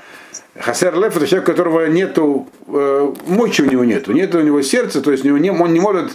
Хасер 0.59 0.99
Лев 0.99 1.17
это 1.17 1.27
человек, 1.27 1.49
у 1.49 1.53
которого 1.53 1.87
нету, 1.87 2.49
э, 2.69 3.13
мочи 3.27 3.63
у 3.63 3.67
него 3.67 3.85
нету, 3.85 4.13
нет 4.13 4.35
у 4.35 4.41
него 4.41 4.63
сердца, 4.63 5.01
то 5.03 5.13
есть 5.13 5.25
у 5.25 5.29
него 5.29 5.39
не, 5.39 5.51
он 5.51 5.73
не 5.73 5.81
может 5.81 6.13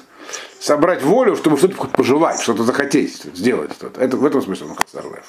собрать 0.65 1.03
волю, 1.03 1.35
чтобы 1.35 1.57
что-то 1.57 1.75
пожелать, 1.87 2.41
что-то 2.41 2.63
захотеть, 2.63 3.21
сделать 3.35 3.71
что-то. 3.73 4.01
Это 4.01 4.17
в 4.17 4.25
этом 4.25 4.41
смысле 4.41 4.67
он 4.67 4.75
Хасер 4.75 5.05
Лев. 5.05 5.25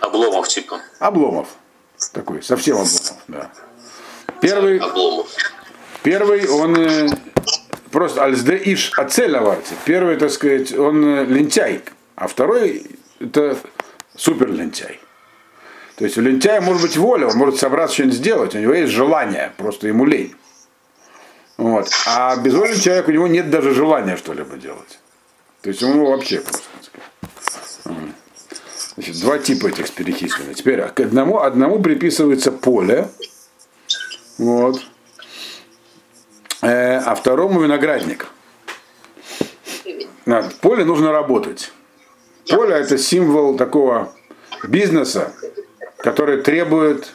Обломов 0.00 0.48
типа. 0.48 0.80
Обломов. 0.98 1.48
Такой, 2.12 2.42
совсем 2.42 2.76
обломов, 2.76 3.14
да. 3.28 3.50
Первый, 4.40 4.78
Обломов. 4.78 5.28
первый 6.02 6.48
он 6.48 6.76
э, 6.76 7.08
просто 7.90 8.24
альзде 8.24 8.60
иш 8.64 8.92
ацель 8.98 9.36
аварти. 9.36 9.74
Первый, 9.84 10.16
так 10.16 10.30
сказать, 10.30 10.76
он 10.76 11.04
э, 11.04 11.24
лентяй, 11.24 11.82
а 12.16 12.26
второй 12.26 12.86
это 13.20 13.56
супер 14.16 14.50
лентяй. 14.50 15.00
То 15.96 16.04
есть 16.04 16.18
у 16.18 16.20
лентяя 16.20 16.60
может 16.60 16.82
быть 16.82 16.96
воля, 16.96 17.28
он 17.28 17.36
может 17.36 17.58
собраться 17.58 17.94
что-нибудь 17.94 18.16
сделать, 18.16 18.54
у 18.54 18.58
него 18.58 18.74
есть 18.74 18.92
желание, 18.92 19.52
просто 19.56 19.86
ему 19.86 20.04
лень. 20.04 20.34
Вот. 21.56 21.90
А 22.06 22.36
безвольный 22.36 22.78
человек, 22.78 23.08
у 23.08 23.12
него 23.12 23.26
нет 23.26 23.50
даже 23.50 23.74
желания 23.74 24.16
что-либо 24.16 24.56
делать. 24.56 24.98
То 25.62 25.70
есть 25.70 25.82
ему 25.82 26.10
вообще 26.10 26.40
просто. 26.40 26.64
Значит, 28.94 29.20
два 29.20 29.38
типа 29.38 29.66
этих 29.68 29.90
перечислены. 29.90 30.54
Теперь 30.54 30.82
к 30.82 31.00
одному, 31.00 31.40
одному 31.40 31.80
приписывается 31.80 32.50
поле, 32.52 33.08
вот, 34.38 34.80
Э, 36.62 36.98
а 36.98 37.14
второму 37.14 37.60
виноградник. 37.60 38.26
На 40.24 40.42
поле 40.60 40.84
нужно 40.84 41.12
работать. 41.12 41.72
Поле 42.48 42.74
это 42.74 42.98
символ 42.98 43.56
такого 43.56 44.12
бизнеса, 44.66 45.32
который 45.98 46.42
требует 46.42 47.14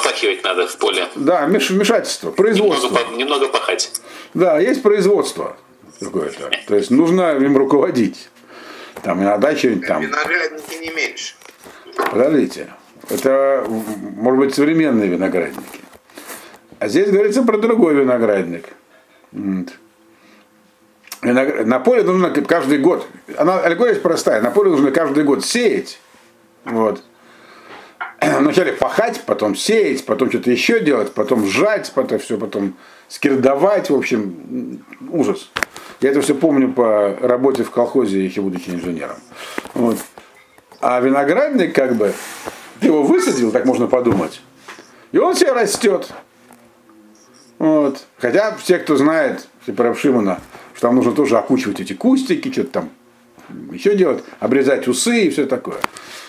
Впахивать 0.00 0.42
надо 0.44 0.66
в 0.66 0.76
поле. 0.78 1.06
да, 1.14 1.46
вмеш- 1.46 1.72
вмешательства, 1.72 2.30
Немного, 2.36 3.16
немного 3.16 3.48
пахать. 3.48 3.92
Да, 4.34 4.58
есть 4.58 4.82
производство 4.82 5.56
какое-то. 6.00 6.50
То 6.66 6.76
есть 6.76 6.90
нужно 6.90 7.36
им 7.36 7.56
руководить. 7.56 8.28
Там 9.02 9.22
иногда 9.22 9.56
что-нибудь 9.56 9.86
там. 9.86 10.02
Виноградники 10.02 10.74
не 10.80 10.90
меньше. 10.90 11.34
Подождите. 12.10 12.68
Это, 13.10 13.64
может 13.68 14.38
быть, 14.38 14.54
современные 14.54 15.08
виноградники. 15.08 15.80
А 16.78 16.88
здесь 16.88 17.10
говорится 17.10 17.42
про 17.42 17.58
другой 17.58 17.94
виноградник. 17.94 18.66
На 21.22 21.80
поле 21.80 22.02
нужно 22.04 22.30
каждый 22.30 22.78
год, 22.78 23.06
она 23.36 23.60
аллегория 23.60 23.92
есть 23.94 24.02
простая, 24.02 24.40
на 24.40 24.50
поле 24.52 24.70
нужно 24.70 24.92
каждый 24.92 25.24
год 25.24 25.44
сеять. 25.44 25.98
Вот. 26.64 27.02
Вначале 28.40 28.72
пахать, 28.72 29.22
потом 29.26 29.54
сеять, 29.54 30.04
потом 30.04 30.28
что-то 30.28 30.50
еще 30.50 30.80
делать, 30.80 31.12
потом 31.12 31.46
сжать, 31.46 31.92
потом 31.94 32.18
все, 32.18 32.36
потом 32.36 32.74
скирдовать, 33.08 33.90
в 33.90 33.94
общем, 33.94 34.84
ужас. 35.10 35.50
Я 36.00 36.10
это 36.10 36.20
все 36.20 36.34
помню 36.34 36.72
по 36.72 37.16
работе 37.20 37.64
в 37.64 37.70
колхозе, 37.70 38.24
еще 38.24 38.40
будучи 38.40 38.70
инженером. 38.70 39.16
Вот. 39.74 39.98
А 40.80 41.00
виноградник, 41.00 41.74
как 41.74 41.94
бы, 41.96 42.12
ты 42.80 42.86
его 42.86 43.02
высадил, 43.02 43.50
так 43.52 43.64
можно 43.64 43.86
подумать, 43.86 44.40
и 45.12 45.18
он 45.18 45.34
себе 45.34 45.52
растет. 45.52 46.12
Вот. 47.58 48.04
Хотя 48.18 48.54
все, 48.56 48.78
кто 48.78 48.96
знает 48.96 49.48
про 49.76 49.94
Шимона, 49.94 50.40
что 50.74 50.88
там 50.88 50.96
нужно 50.96 51.12
тоже 51.12 51.36
окучивать 51.36 51.80
эти 51.80 51.92
кустики, 51.92 52.52
что-то 52.52 52.70
там 52.70 52.90
еще 53.72 53.96
делать, 53.96 54.22
обрезать 54.40 54.86
усы 54.88 55.22
и 55.22 55.30
все 55.30 55.46
такое. 55.46 55.78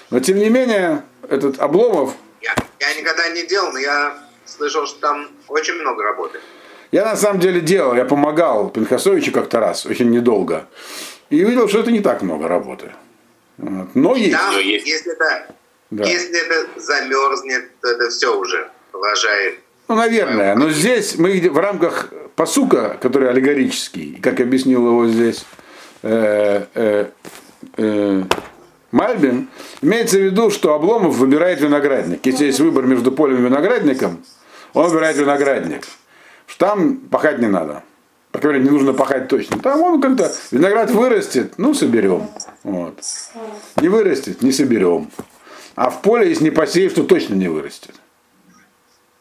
Но 0.10 0.20
тем 0.20 0.38
не 0.38 0.50
менее, 0.50 1.04
этот 1.30 1.60
Обломов, 1.60 2.14
Я, 2.42 2.54
я 2.80 3.00
никогда 3.00 3.30
не 3.30 3.44
делал, 3.46 3.72
но 3.72 3.80
я 3.80 4.18
слышал, 4.46 4.86
что 4.88 5.00
там 5.00 5.28
очень 5.48 5.76
много 5.76 6.04
работы. 6.04 6.40
я 6.92 7.06
на 7.06 7.16
самом 7.16 7.40
деле 7.40 7.62
делал, 7.62 7.96
я 7.96 8.06
помогал 8.06 8.70
Пинхасовичу 8.70 9.32
как-то 9.32 9.60
раз, 9.60 9.86
очень 9.86 10.10
недолго. 10.10 10.68
И 11.30 11.44
видел, 11.44 11.68
что 11.70 11.80
это 11.80 11.92
не 11.92 12.00
так 12.00 12.22
много 12.24 12.48
работы. 12.48 12.92
Вот. 13.58 13.90
Но 13.94 14.16
есть. 14.16 14.32
Там, 14.32 14.54
Но 14.54 14.60
есть. 14.60 14.88
если 14.88 15.12
это, 15.14 15.54
Да. 15.92 16.06
если 16.06 16.40
это 16.46 16.68
замерзнет, 16.80 17.70
то 17.82 17.90
это 17.90 18.10
все 18.10 18.36
уже 18.40 18.70
положает. 18.92 19.60
Ну, 19.88 19.96
наверное. 19.96 20.56
Но 20.56 20.70
здесь 20.70 21.18
мы 21.18 21.40
в 21.50 21.58
рамках 21.58 22.12
посука, 22.36 22.98
который 23.02 23.30
аллегорический, 23.30 24.14
и 24.18 24.22
как 24.22 24.40
объяснил 24.40 24.88
его 24.88 25.08
здесь 25.08 25.46
э, 26.04 26.66
э, 26.74 27.06
э, 27.78 28.24
Мальбин, 28.92 29.50
имеется 29.82 30.18
в 30.18 30.22
виду, 30.22 30.50
что 30.50 30.74
Обломов 30.74 31.16
выбирает 31.16 31.62
виноградник. 31.62 32.26
Если 32.26 32.46
есть 32.46 32.60
выбор 32.60 32.86
между 32.86 33.12
полем 33.12 33.38
и 33.38 33.42
виноградником, 33.42 34.24
он 34.74 34.88
выбирает 34.90 35.18
виноградник. 35.18 35.84
Что 36.48 36.68
там 36.68 36.98
пахать 36.98 37.40
не 37.40 37.48
надо. 37.48 37.84
По 38.32 38.40
крайней 38.40 38.60
мере, 38.60 38.72
не 38.72 38.78
нужно 38.78 38.94
пахать 38.94 39.28
точно. 39.28 39.60
Там 39.60 39.82
он 39.82 40.02
как-то, 40.02 40.32
виноград 40.52 40.92
вырастет, 40.92 41.54
ну, 41.58 41.74
соберем. 41.74 42.30
Вот. 42.64 43.00
Не 43.78 43.90
вырастет, 43.90 44.42
не 44.42 44.52
соберем. 44.52 45.10
А 45.76 45.90
в 45.90 46.02
поле, 46.02 46.30
если 46.30 46.46
не 46.46 46.52
посеешь, 46.52 46.94
то 46.94 47.04
точно 47.04 47.36
не 47.36 47.48
вырастет. 47.48 47.96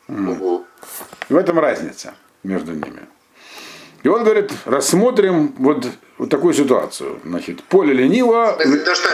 Мгм. 0.08 0.64
В 1.28 1.36
этом 1.36 1.58
разница 1.58 2.14
между 2.42 2.72
ними. 2.72 3.00
И 4.02 4.08
он 4.08 4.24
говорит, 4.24 4.52
рассмотрим 4.64 5.54
вот, 5.58 5.86
вот 6.18 6.30
такую 6.30 6.54
ситуацию. 6.54 7.20
Значит, 7.24 7.62
поле 7.64 7.92
лениво, 7.92 8.56
то, 8.56 8.94
что 8.94 9.08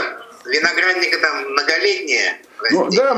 виноградника 0.46 1.18
там 1.20 1.52
многолетние. 1.52 2.38
ну, 2.70 2.88
да, 2.90 3.14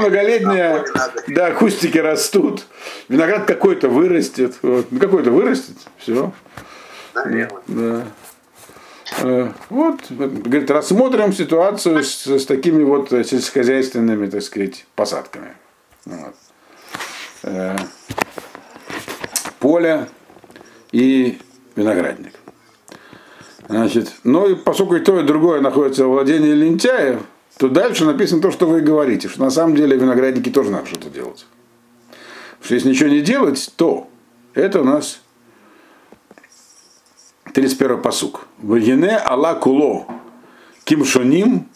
надо. 0.95 1.23
да, 1.29 1.51
кустики 1.53 1.99
растут, 1.99 2.67
виноград 3.09 3.47
какой-то 3.47 3.89
вырастет, 3.89 4.55
вот, 4.63 4.87
ну, 4.91 4.99
какой-то 4.99 5.31
вырастет, 5.31 5.77
все, 5.99 6.33
Наверное. 7.15 7.63
да. 7.69 8.05
Э, 9.23 9.53
Вот, 9.71 10.01
говорит, 10.11 10.71
рассмотрим 10.71 11.33
ситуацию 11.33 12.03
с, 12.03 12.27
с 12.27 12.47
такими 12.47 12.83
вот 12.83 13.11
сельскохозяйственными, 13.11 14.29
так 14.29 14.43
сказать, 14.43 14.85
посадками. 14.95 15.55
Вот. 16.05 16.35
Э, 17.45 17.77
Поле 19.61 20.09
и 20.93 21.39
виноградник. 21.77 22.33
Значит, 23.69 24.13
ну 24.23 24.49
и 24.49 24.55
поскольку 24.55 24.97
и 24.97 25.01
то, 25.01 25.19
и 25.19 25.25
другое 25.25 25.61
находится 25.61 26.05
во 26.05 26.15
владении 26.15 26.53
лентяев, 26.53 27.21
то 27.59 27.69
дальше 27.69 28.05
написано 28.05 28.43
то, 28.43 28.51
что 28.51 28.67
вы 28.67 28.81
говорите, 28.81 29.29
что 29.29 29.41
на 29.41 29.51
самом 29.51 29.75
деле 29.77 29.97
виноградники 29.97 30.51
тоже 30.51 30.71
надо 30.71 30.87
что-то 30.87 31.11
делать. 31.11 31.47
Что 32.63 32.75
если 32.75 32.91
ничего 32.91 33.09
не 33.09 33.21
делать, 33.21 33.73
то 33.77 34.09
это 34.55 34.83
у 34.83 34.85
нас 34.85 35.21
31 37.55 38.03
посук. 38.03 38.47
Вагине 38.59 39.19
Алла 39.25 39.55
Куло 39.55 40.07
Кимшоним 40.85 41.69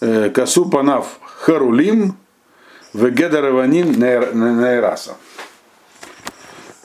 э, 0.00 0.30
Касу 0.30 0.68
Панав 0.68 1.18
Харулим 1.22 2.16
Вегедараванин 2.94 3.92
Нейраса. 3.92 5.16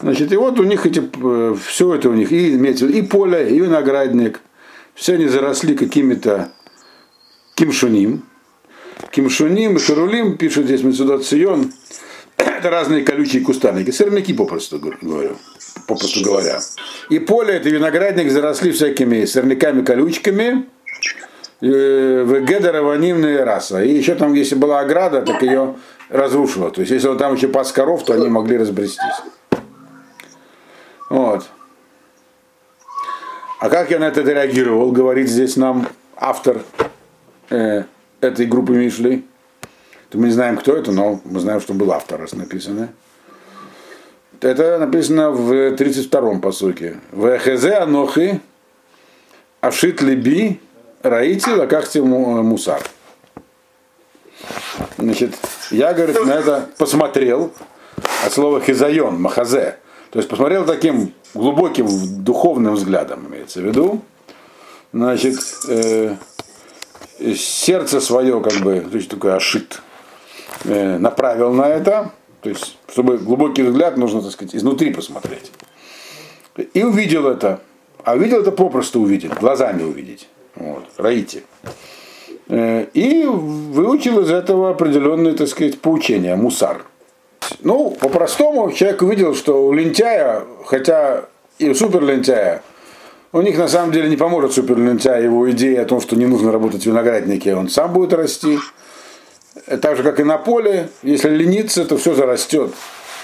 Значит, 0.05 0.31
и 0.31 0.35
вот 0.35 0.59
у 0.59 0.63
них 0.63 0.85
эти, 0.85 1.01
все 1.67 1.95
это 1.95 2.09
у 2.09 2.13
них, 2.13 2.31
и, 2.31 2.53
имеется 2.53 2.85
и 2.85 3.01
поле, 3.01 3.50
и 3.50 3.59
виноградник, 3.59 4.39
все 4.93 5.15
они 5.15 5.27
заросли 5.27 5.74
какими-то 5.74 6.51
кимшуним. 7.55 8.24
Кимшуним 9.09 9.77
и 9.77 9.79
Херулим, 9.79 10.38
пишет 10.38 10.65
здесь 10.65 10.83
Мецудот 10.83 11.25
Сион, 11.25 11.74
это 12.38 12.69
разные 12.69 13.01
колючие 13.03 13.41
кустарники, 13.41 13.89
сорняки, 13.89 14.31
попросту 14.33 14.77
говорю, 14.77 15.38
попросту 15.88 16.24
говоря. 16.24 16.59
И 17.09 17.17
поле, 17.17 17.55
это 17.55 17.69
виноградник, 17.69 18.29
заросли 18.29 18.74
всякими 18.74 19.25
сорняками-колючками, 19.25 20.65
э, 21.62 22.24
в 22.24 22.41
гедераванимные 22.45 23.43
раса. 23.43 23.81
И 23.81 23.95
еще 23.95 24.13
там, 24.13 24.35
если 24.35 24.53
была 24.53 24.81
ограда, 24.81 25.24
так 25.24 25.41
ее 25.41 25.77
разрушила. 26.09 26.69
То 26.69 26.81
есть, 26.81 26.91
если 26.91 27.07
он 27.07 27.17
там 27.17 27.33
еще 27.33 27.47
пас 27.47 27.71
коров, 27.71 28.05
то 28.05 28.13
они 28.13 28.27
могли 28.27 28.59
разбрестись. 28.59 29.24
Вот. 31.09 31.50
А 33.59 33.69
как 33.69 33.89
я 33.91 34.00
на 34.00 34.05
это 34.05 34.21
реагировал, 34.21 34.91
говорит 34.91 35.29
здесь 35.29 35.55
нам 35.55 35.88
автор 36.15 36.62
э, 37.50 37.83
этой 38.21 38.45
группы 38.45 38.74
Мишли. 38.74 39.25
То 40.09 40.17
мы 40.17 40.27
не 40.27 40.33
знаем, 40.33 40.57
кто 40.57 40.75
это, 40.75 40.91
но 40.91 41.21
мы 41.24 41.39
знаем, 41.39 41.62
что 41.62 41.74
был 41.74 41.91
автор, 41.91 42.19
раз 42.19 42.33
написано. 42.33 42.89
Это 44.41 44.77
написано 44.77 45.31
в 45.31 45.51
32-м 45.51 46.41
посуке. 46.41 47.00
В 47.12 47.25
Эхезе 47.25 47.75
Анохи 47.75 48.41
Ашит 49.62 50.01
Либи 50.01 50.59
Раити 51.01 51.50
Лакахти 51.50 52.00
Мусар. 52.00 52.81
Значит, 54.97 55.35
я, 55.71 55.93
говорит, 55.93 56.24
на 56.25 56.33
это 56.33 56.69
посмотрел 56.77 57.51
от 58.25 58.33
слова 58.33 58.62
хизайон, 58.62 59.21
махазе. 59.21 59.77
То 60.15 60.19
есть 60.19 60.29
посмотрел 60.29 60.65
таким 60.65 61.12
глубоким 61.34 61.89
духовным 62.24 62.75
взглядом, 62.75 63.27
имеется 63.27 63.60
в 63.60 63.65
виду. 63.65 64.01
Значит, 64.93 65.36
э, 65.67 66.15
сердце 67.36 68.00
свое, 68.00 68.39
как 68.39 68.53
бы, 68.62 68.79
то 68.79 68.95
есть 68.95 69.10
такой 69.10 69.36
ашит, 69.36 69.81
э, 70.63 70.98
направил 71.00 71.51
на 71.51 71.67
это. 71.67 72.13
То 72.39 72.48
есть, 72.48 72.77
чтобы 72.88 73.17
глубокий 73.17 73.63
взгляд, 73.63 73.98
нужно, 73.98 74.22
так 74.22 74.31
сказать, 74.31 74.55
изнутри 74.55 74.93
посмотреть. 74.93 75.51
И 76.74 76.81
увидел 76.81 77.27
это. 77.27 77.60
А 78.05 78.13
увидел 78.13 78.39
это 78.39 78.53
попросту 78.53 79.01
увидеть, 79.01 79.34
глазами 79.34 79.84
увидеть. 79.84 80.29
Вот, 80.55 80.86
раите. 80.95 81.43
Э, 82.48 82.86
и 82.93 83.25
выучил 83.25 84.22
из 84.22 84.31
этого 84.31 84.69
определенные, 84.69 85.34
так 85.34 85.50
сказать, 85.50 85.81
поучения, 85.81 86.38
мусар. 86.38 86.86
Ну, 87.61 87.91
по-простому, 87.91 88.71
человек 88.71 89.01
увидел, 89.01 89.35
что 89.35 89.65
у 89.65 89.73
лентяя, 89.73 90.43
хотя 90.65 91.25
и 91.57 91.69
у 91.69 91.75
суперлентяя, 91.75 92.61
у 93.31 93.41
них 93.41 93.57
на 93.57 93.67
самом 93.67 93.91
деле 93.91 94.09
не 94.09 94.17
поможет 94.17 94.53
суперлентяя 94.53 95.21
его 95.21 95.49
идея 95.51 95.81
о 95.81 95.85
том, 95.85 95.99
что 95.99 96.15
не 96.15 96.25
нужно 96.25 96.51
работать 96.51 96.83
в 96.83 96.85
винограднике, 96.85 97.55
он 97.55 97.69
сам 97.69 97.93
будет 97.93 98.13
расти. 98.13 98.59
Так 99.81 99.97
же, 99.97 100.03
как 100.03 100.19
и 100.19 100.23
на 100.23 100.37
поле, 100.37 100.89
если 101.01 101.29
лениться, 101.29 101.85
то 101.85 101.97
все 101.97 102.13
зарастет 102.13 102.71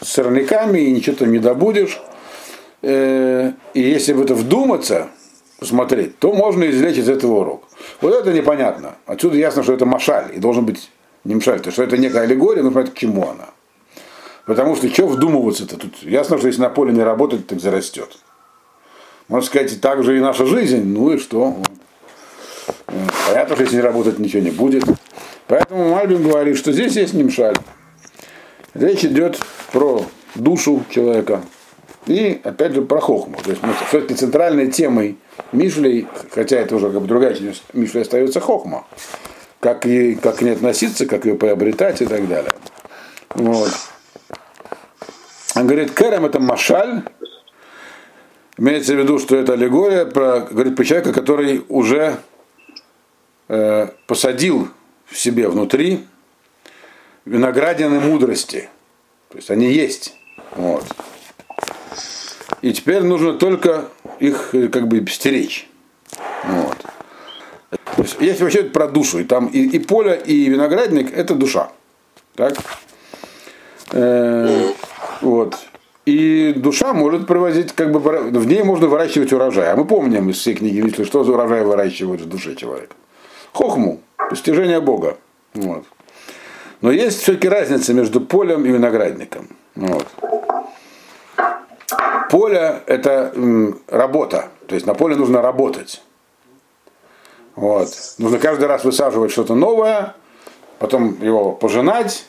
сорняками, 0.01 0.79
и 0.79 0.91
ничего 0.91 1.15
там 1.15 1.31
не 1.31 1.39
добудешь. 1.39 2.01
Э, 2.81 3.51
и 3.73 3.81
если 3.81 4.13
в 4.13 4.21
это 4.21 4.33
вдуматься, 4.33 5.09
посмотреть, 5.61 6.17
то 6.17 6.33
можно 6.33 6.67
извлечь 6.69 6.97
из 6.97 7.07
этого 7.07 7.41
урок. 7.41 7.63
Вот 8.01 8.15
это 8.15 8.33
непонятно. 8.33 8.95
Отсюда 9.05 9.37
ясно, 9.37 9.61
что 9.61 9.73
это 9.73 9.85
машаль, 9.85 10.31
и 10.35 10.39
должен 10.39 10.65
быть 10.65 10.89
не 11.23 11.35
машаль, 11.35 11.59
то 11.59 11.69
что 11.69 11.83
это 11.83 11.97
некая 11.97 12.23
аллегория, 12.23 12.63
но 12.63 12.71
понять, 12.71 12.93
к 12.93 12.97
чему 12.97 13.29
она. 13.29 13.49
Потому 14.51 14.75
что 14.75 14.89
что 14.89 15.07
вдумываться-то 15.07 15.77
тут? 15.77 16.03
Ясно, 16.03 16.37
что 16.37 16.47
если 16.47 16.59
на 16.59 16.67
поле 16.67 16.91
не 16.91 17.03
работать, 17.03 17.47
так 17.47 17.61
зарастет. 17.61 18.17
Можно 19.29 19.47
сказать, 19.47 19.79
так 19.79 20.03
же 20.03 20.17
и 20.17 20.19
наша 20.19 20.45
жизнь, 20.45 20.83
ну 20.83 21.13
и 21.13 21.17
что? 21.17 21.55
Понятно, 23.29 23.55
что 23.55 23.63
если 23.63 23.77
не 23.77 23.81
работать, 23.81 24.19
ничего 24.19 24.41
не 24.41 24.51
будет. 24.51 24.83
Поэтому 25.47 25.91
Мальбин 25.91 26.21
говорит, 26.21 26.57
что 26.57 26.73
здесь 26.73 26.97
есть 26.97 27.13
немшаль. 27.13 27.55
Речь 28.73 29.05
идет 29.05 29.39
про 29.71 30.03
душу 30.35 30.83
человека, 30.89 31.43
и 32.05 32.41
опять 32.43 32.73
же 32.73 32.81
про 32.81 32.99
хохму. 32.99 33.37
То 33.41 33.51
есть 33.51 33.61
все-таки 33.87 34.15
центральной 34.15 34.69
темой 34.69 35.17
Мишлей, 35.53 36.09
хотя 36.29 36.57
это 36.57 36.75
уже 36.75 36.91
как 36.91 36.99
бы 36.99 37.07
другая 37.07 37.35
часть 37.35 37.63
Мишли 37.71 38.01
остается 38.01 38.41
хохма. 38.41 38.85
Как, 39.61 39.85
и, 39.85 40.15
как 40.15 40.39
к 40.39 40.41
ней 40.41 40.51
относиться, 40.51 41.05
как 41.05 41.23
ее 41.23 41.35
приобретать 41.35 42.01
и 42.01 42.05
так 42.05 42.27
далее. 42.27 42.51
Вот. 43.33 43.71
Он 45.55 45.67
говорит, 45.67 45.93
Керем 45.93 46.25
это 46.25 46.39
машаль, 46.39 47.03
имеется 48.57 48.93
в 48.93 48.99
виду, 48.99 49.19
что 49.19 49.35
это 49.35 49.53
аллегория 49.53 50.05
про, 50.05 50.41
говорит, 50.41 50.75
про 50.75 50.83
человека, 50.85 51.13
который 51.13 51.65
уже 51.67 52.17
э, 53.49 53.87
посадил 54.07 54.69
в 55.05 55.17
себе 55.17 55.49
внутри 55.49 56.05
виноградины 57.25 57.99
мудрости. 57.99 58.69
То 59.29 59.37
есть 59.37 59.49
они 59.49 59.71
есть. 59.71 60.15
Вот. 60.55 60.85
И 62.61 62.73
теперь 62.73 63.01
нужно 63.03 63.33
только 63.33 63.85
их 64.19 64.53
э, 64.53 64.67
как 64.69 64.87
бы 64.87 65.05
стеречь. 65.07 65.67
Вот. 66.45 66.77
То 67.95 68.03
есть, 68.03 68.17
если 68.19 68.43
вообще 68.43 68.63
про 68.63 68.87
душу, 68.87 69.19
и 69.19 69.23
там 69.23 69.47
и, 69.47 69.59
и 69.59 69.79
поле, 69.79 70.21
и 70.25 70.49
виноградник 70.49 71.11
это 71.15 71.35
душа. 71.35 71.71
Так? 72.35 72.53
Э, 73.91 74.71
вот. 75.21 75.57
И 76.05 76.53
душа 76.55 76.93
может 76.93 77.27
проводить, 77.27 77.73
как 77.73 77.91
бы 77.91 77.99
в 77.99 78.47
ней 78.47 78.63
можно 78.63 78.87
выращивать 78.87 79.31
урожай. 79.33 79.71
А 79.71 79.75
мы 79.75 79.85
помним 79.85 80.29
из 80.29 80.39
всей 80.39 80.55
книги 80.55 80.79
Витли, 80.81 81.03
что 81.03 81.23
за 81.23 81.33
урожай 81.33 81.63
выращивают 81.63 82.21
в 82.21 82.29
душе 82.29 82.55
человека. 82.55 82.95
Хохму, 83.53 84.01
постижение 84.29 84.81
Бога. 84.81 85.17
Вот. 85.53 85.85
Но 86.81 86.91
есть 86.91 87.21
все-таки 87.21 87.47
разница 87.47 87.93
между 87.93 88.19
полем 88.21 88.65
и 88.65 88.69
виноградником. 88.69 89.49
Вот. 89.75 90.07
Поле– 92.31 92.81
это 92.87 93.33
работа, 93.87 94.47
то 94.67 94.75
есть 94.75 94.87
на 94.87 94.95
поле 94.95 95.15
нужно 95.15 95.41
работать. 95.41 96.01
Вот. 97.55 97.89
Нужно 98.17 98.39
каждый 98.39 98.67
раз 98.67 98.85
высаживать 98.85 99.31
что-то 99.31 99.53
новое, 99.53 100.15
потом 100.79 101.21
его 101.21 101.51
пожинать 101.51 102.25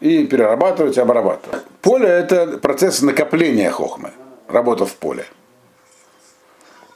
и 0.00 0.24
перерабатывать 0.24 0.96
и 0.96 1.00
обрабатывать. 1.00 1.62
Поле– 1.82 2.08
это 2.08 2.58
процесс 2.58 3.02
накопления 3.02 3.70
хохмы, 3.70 4.10
работа 4.48 4.86
в 4.86 4.94
поле. 4.94 5.26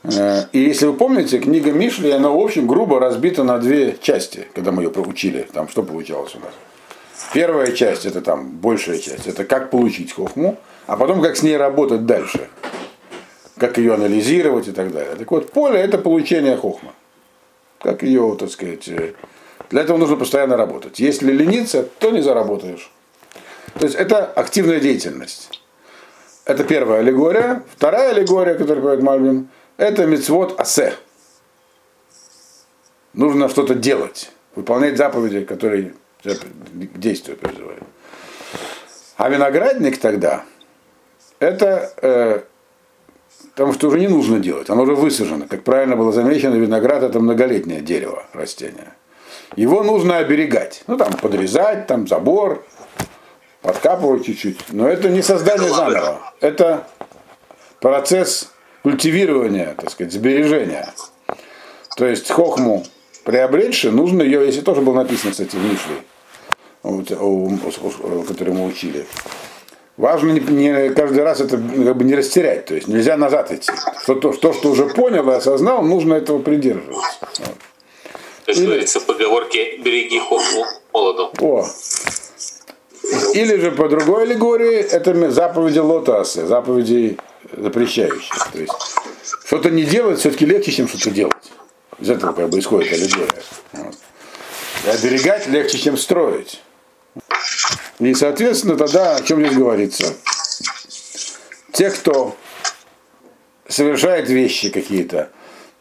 Э, 0.05 0.45
и 0.53 0.61
если 0.61 0.87
вы 0.87 0.95
помните, 0.95 1.39
книга 1.39 1.73
Мишли, 1.73 2.11
она, 2.11 2.31
в 2.31 2.39
общем, 2.39 2.67
грубо 2.67 3.01
разбита 3.01 3.45
на 3.45 3.59
две 3.59 3.97
части, 4.01 4.47
когда 4.55 4.73
мы 4.73 4.83
ее 4.83 4.91
проучили. 4.91 5.47
Там 5.53 5.69
что 5.69 5.83
получалось 5.83 6.35
у 6.35 6.41
нас? 6.41 6.53
Первая 7.33 7.73
часть, 7.73 8.07
это 8.07 8.21
там 8.21 8.49
большая 8.51 8.99
часть, 8.99 9.27
это 9.27 9.45
как 9.45 9.71
получить 9.71 10.13
хохму 10.13 10.57
а 10.89 10.97
потом 10.97 11.21
как 11.21 11.37
с 11.37 11.43
ней 11.43 11.57
работать 11.57 12.07
дальше, 12.07 12.49
как 13.59 13.77
ее 13.77 13.93
анализировать 13.93 14.69
и 14.69 14.73
так 14.73 14.91
далее. 14.91 15.17
Так 15.17 15.31
вот, 15.31 15.53
поле 15.53 15.79
это 15.79 15.99
получение 15.99 16.57
хохма. 16.57 16.95
Как 17.79 18.03
ее, 18.03 18.37
так 18.41 18.51
сказать, 18.51 18.89
э, 18.89 19.13
для 19.71 19.83
этого 19.83 19.97
нужно 19.99 20.17
постоянно 20.17 20.57
работать. 20.57 20.99
Если 20.99 21.31
лениться, 21.33 21.83
то 21.83 22.11
не 22.11 22.23
заработаешь. 22.23 22.91
То 23.79 23.85
есть 23.85 23.97
это 23.97 24.25
активная 24.25 24.81
деятельность. 24.81 25.61
Это 26.45 26.65
первая 26.65 27.01
аллегория. 27.01 27.63
Вторая 27.77 28.11
аллегория, 28.11 28.55
которую 28.55 28.83
говорит 28.83 29.05
Мальбин, 29.05 29.49
это 29.77 30.07
мецвод 30.07 30.59
асе. 30.59 30.95
Нужно 33.13 33.49
что-то 33.49 33.75
делать, 33.75 34.31
выполнять 34.55 34.97
заповеди, 34.97 35.45
которые 35.45 35.95
к 36.23 36.99
действию 36.99 37.37
призывают. 37.37 37.83
А 39.17 39.29
виноградник 39.29 39.99
тогда 39.99 40.45
это 41.41 41.93
э, 42.03 42.41
потому 43.59 43.73
что 43.73 43.89
уже 43.89 43.99
не 43.99 44.07
нужно 44.07 44.39
делать, 44.39 44.71
оно 44.71 44.83
уже 44.83 44.95
высажено. 44.95 45.47
Как 45.49 45.65
правильно 45.65 45.97
было 45.97 46.13
замечено, 46.13 46.55
виноград 46.55 47.03
это 47.03 47.19
многолетнее 47.19 47.81
дерево, 47.81 48.25
растение. 48.33 48.95
Его 49.57 49.83
нужно 49.83 50.19
оберегать. 50.19 50.83
Ну 50.87 50.97
там 50.97 51.13
подрезать, 51.15 51.87
там 51.87 52.07
забор, 52.07 52.65
подкапывать 53.63 54.27
чуть-чуть. 54.27 54.59
Но 54.71 54.89
это 54.89 55.09
не 55.09 55.23
создание 55.23 55.69
заново. 55.69 56.21
Это 56.41 56.87
процесс 57.81 58.51
культивирования, 58.83 59.75
так 59.77 59.91
сказать, 59.91 60.13
сбережения. 60.13 60.89
То 61.97 62.07
есть 62.07 62.31
хохму 62.31 62.85
приобретши, 63.25 63.91
нужно 63.91 64.23
ее, 64.23 64.47
если 64.47 64.61
тоже 64.61 64.81
было 64.81 64.95
написано, 64.95 65.33
кстати, 65.33 65.57
в 65.57 65.63
Мишле, 65.63 65.97
который 68.27 68.55
мы 68.55 68.67
учили, 68.67 69.05
Важно 69.99 70.31
не, 70.31 70.41
не 70.41 70.91
каждый 70.91 71.25
раз 71.25 71.41
это 71.41 71.57
как 71.57 71.97
бы 71.97 72.05
не 72.05 72.15
растерять, 72.15 72.67
то 72.67 72.75
есть 72.75 72.87
нельзя 72.87 73.17
назад 73.17 73.51
идти. 73.51 73.73
Что, 74.01 74.15
то, 74.15 74.33
то, 74.33 74.53
что 74.53 74.71
уже 74.71 74.87
понял 74.87 75.29
и 75.29 75.35
осознал, 75.35 75.83
нужно 75.83 76.15
этого 76.15 76.39
придерживаться. 76.39 77.19
Вот. 77.41 77.57
Есть, 78.49 78.61
Или... 78.61 78.67
говорится, 78.67 79.01
поговорке 79.01 79.77
«береги 79.77 80.19
хохму 80.19 80.67
молоду». 80.95 81.31
О. 81.39 81.69
Или 83.35 83.57
же 83.57 83.73
по 83.73 83.91
другой 83.91 84.23
аллегории, 84.23 84.79
это 84.79 85.31
заповеди 85.31 85.79
лотасы, 85.79 86.47
заповеди 86.47 87.19
запрещающие. 87.53 88.35
То 88.53 88.59
есть 88.59 88.73
что-то 89.45 89.71
не 89.71 89.85
делать 89.85 90.21
все-таки 90.21 90.47
легче, 90.47 90.73
чем 90.73 90.89
что-то 90.89 91.11
делать. 91.11 91.53
Из 91.99 92.09
этого 92.09 92.33
как 92.33 92.49
бы 92.49 92.59
исходит 92.59 92.91
аллегория. 92.91 93.43
Вот. 93.73 93.95
И 94.87 94.89
оберегать 94.89 95.47
легче, 95.49 95.79
чем 95.79 95.99
строить. 95.99 96.63
И, 97.99 98.15
соответственно, 98.15 98.77
тогда 98.77 99.17
о 99.17 99.23
чем 99.23 99.45
здесь 99.45 99.59
говорится? 99.59 100.15
Те, 101.73 101.91
кто 101.91 102.35
совершает 103.69 104.31
вещи 104.31 104.71
какие-то, 104.71 105.31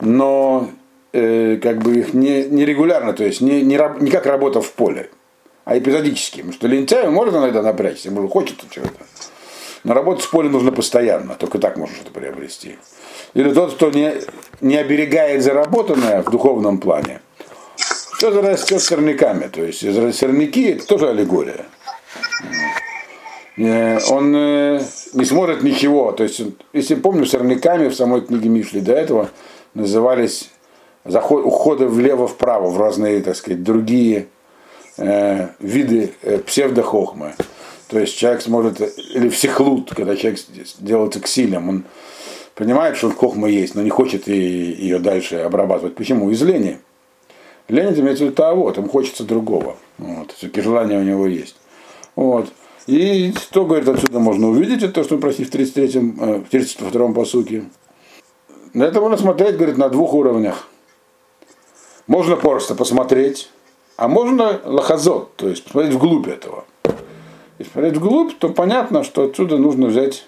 но 0.02 0.70
э, 1.18 1.58
как 1.58 1.80
бы 1.80 1.96
их 1.96 2.14
не, 2.14 2.44
нерегулярно, 2.46 3.14
то 3.14 3.24
есть 3.24 3.42
не, 3.42 3.62
не, 3.62 3.80
не 4.00 4.12
как 4.12 4.26
работа 4.26 4.62
в 4.62 4.72
поле, 4.74 5.10
а 5.66 5.78
эпизодически. 5.78 6.38
Потому 6.38 6.54
что 6.54 6.68
лентяю 6.68 7.12
можно 7.12 7.38
иногда 7.38 7.62
напрячься, 7.62 8.10
ему 8.10 8.28
хочется 8.28 8.66
чего-то. 8.70 9.06
Но 9.84 9.94
работать 9.94 10.26
в 10.26 10.32
поле 10.32 10.50
нужно 10.50 10.72
постоянно, 10.72 11.36
только 11.36 11.60
так 11.60 11.78
можно 11.78 11.96
что-то 11.96 12.12
приобрести. 12.12 12.78
Или 13.34 13.52
тот, 13.54 13.76
кто 13.76 13.90
не, 13.90 14.14
не 14.62 14.78
оберегает 14.78 15.44
заработанное 15.44 16.24
в 16.24 16.30
духовном 16.32 16.80
плане, 16.80 17.22
все 18.18 18.32
зарастет 18.32 18.82
сорняками. 18.82 19.48
То 19.48 19.64
есть 19.64 19.80
сорняки 20.16 20.70
это 20.70 20.86
тоже 20.86 21.10
аллегория. 21.10 21.66
Э, 23.58 24.00
Он 24.10 24.36
э, 24.36 24.82
не 25.14 25.26
смотрит 25.26 25.64
ничего. 25.64 26.12
То 26.12 26.24
есть, 26.24 26.42
если 26.74 26.96
помню, 26.96 27.26
сорняками 27.26 27.90
в 27.90 27.96
самой 27.96 28.22
книге 28.22 28.50
Мишли 28.50 28.82
до 28.82 28.94
этого 28.94 29.30
назывались 29.74 30.50
заход, 31.08 31.46
уходы 31.46 31.88
влево-вправо 31.88 32.68
в 32.68 32.80
разные, 32.80 33.22
так 33.22 33.36
сказать, 33.36 33.64
другие 33.64 34.28
э, 34.98 35.48
виды 35.60 36.14
э, 36.22 36.40
псевдохохмы. 36.40 37.34
То 37.88 38.00
есть 38.00 38.18
человек 38.18 38.42
сможет, 38.42 38.82
или 39.14 39.30
всехлут, 39.30 39.94
когда 39.94 40.16
человек 40.16 40.40
делается 40.80 41.22
ксилем, 41.22 41.70
он 41.70 41.84
понимает, 42.56 42.98
что 42.98 43.10
хохма 43.12 43.48
есть, 43.48 43.76
но 43.76 43.82
не 43.82 43.90
хочет 43.90 44.28
ее 44.28 45.00
дальше 45.00 45.38
обрабатывать. 45.38 45.96
Почему? 45.96 46.30
Из 46.30 46.42
лени. 46.42 46.80
Лень 47.70 47.88
это 47.88 48.02
в 48.02 48.06
виду 48.06 48.32
того, 48.32 48.74
ему 48.76 48.90
хочется 48.90 49.24
другого. 49.24 49.76
Вот, 49.98 50.32
все-таки 50.32 50.62
желания 50.62 50.98
у 50.98 51.04
него 51.04 51.28
есть. 51.28 51.56
Вот. 52.16 52.48
И 52.88 53.34
что, 53.34 53.66
говорит, 53.66 53.88
отсюда 53.90 54.20
можно 54.20 54.50
увидеть, 54.50 54.82
это 54.82 54.94
то, 54.94 55.04
что 55.04 55.16
мы 55.16 55.22
просили 55.22 55.46
в 55.46 55.54
33-м, 55.54 56.20
э, 56.20 56.40
в 56.40 56.54
32-м 56.54 57.14
посуке. 57.14 57.66
На 58.74 58.84
это 58.84 59.02
можно 59.02 59.18
смотреть, 59.18 59.58
говорит, 59.58 59.78
на 59.78 59.90
двух 59.90 60.14
уровнях. 60.14 60.70
Можно 62.08 62.36
просто 62.38 62.74
посмотреть, 62.76 63.50
а 63.98 64.08
можно 64.08 64.60
лохозот, 64.64 65.36
то 65.36 65.48
есть 65.50 65.64
посмотреть 65.66 65.94
вглубь 65.94 66.28
этого. 66.28 66.66
Если 67.60 67.72
смотреть 67.72 67.98
вглубь, 67.98 68.34
то 68.40 68.50
понятно, 68.50 69.04
что 69.04 69.26
отсюда 69.26 69.58
нужно 69.58 69.88
взять 69.88 70.26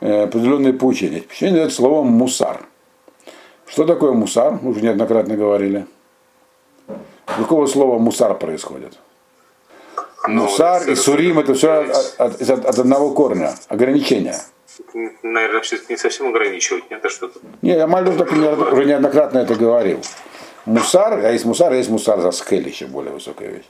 э, 0.00 0.24
определенные 0.24 0.72
поучения. 0.72 1.22
Поучение 1.22 1.56
дает 1.56 1.72
словом 1.72 2.08
мусар. 2.08 2.62
Что 3.66 3.84
такое 3.84 4.12
мусар? 4.12 4.58
Мы 4.60 4.72
уже 4.72 4.80
неоднократно 4.80 5.36
говорили. 5.36 5.86
Какого 7.24 7.66
слова 7.66 7.98
мусар 7.98 8.36
происходит? 8.36 8.98
Ну, 10.28 10.42
Мусар 10.42 10.86
и 10.90 10.94
сурим 10.96 11.38
это 11.38 11.54
все 11.54 11.70
от, 11.80 12.14
от- 12.18 12.50
от- 12.50 12.78
одного 12.78 13.12
корня, 13.12 13.54
ограничения. 13.68 14.36
Наверное, 15.22 15.62
все-таки 15.62 15.94
не 15.94 15.96
совсем 15.96 16.26
ограничивать, 16.28 16.90
нет, 16.90 17.02
а 17.02 17.08
что-то. 17.08 17.38
Не, 17.62 17.70
я 17.72 17.86
Мальдов 17.86 18.18
так 18.18 18.30
уже 18.32 18.84
неоднократно 18.84 19.38
это 19.38 19.54
говорил. 19.54 20.00
Мусар, 20.70 21.14
а 21.14 21.32
есть 21.32 21.44
мусар, 21.44 21.72
а 21.72 21.76
есть 21.76 21.90
мусар 21.90 22.20
за 22.20 22.30
скель, 22.30 22.68
еще 22.68 22.86
более 22.86 23.12
высокая 23.12 23.48
вещь. 23.48 23.64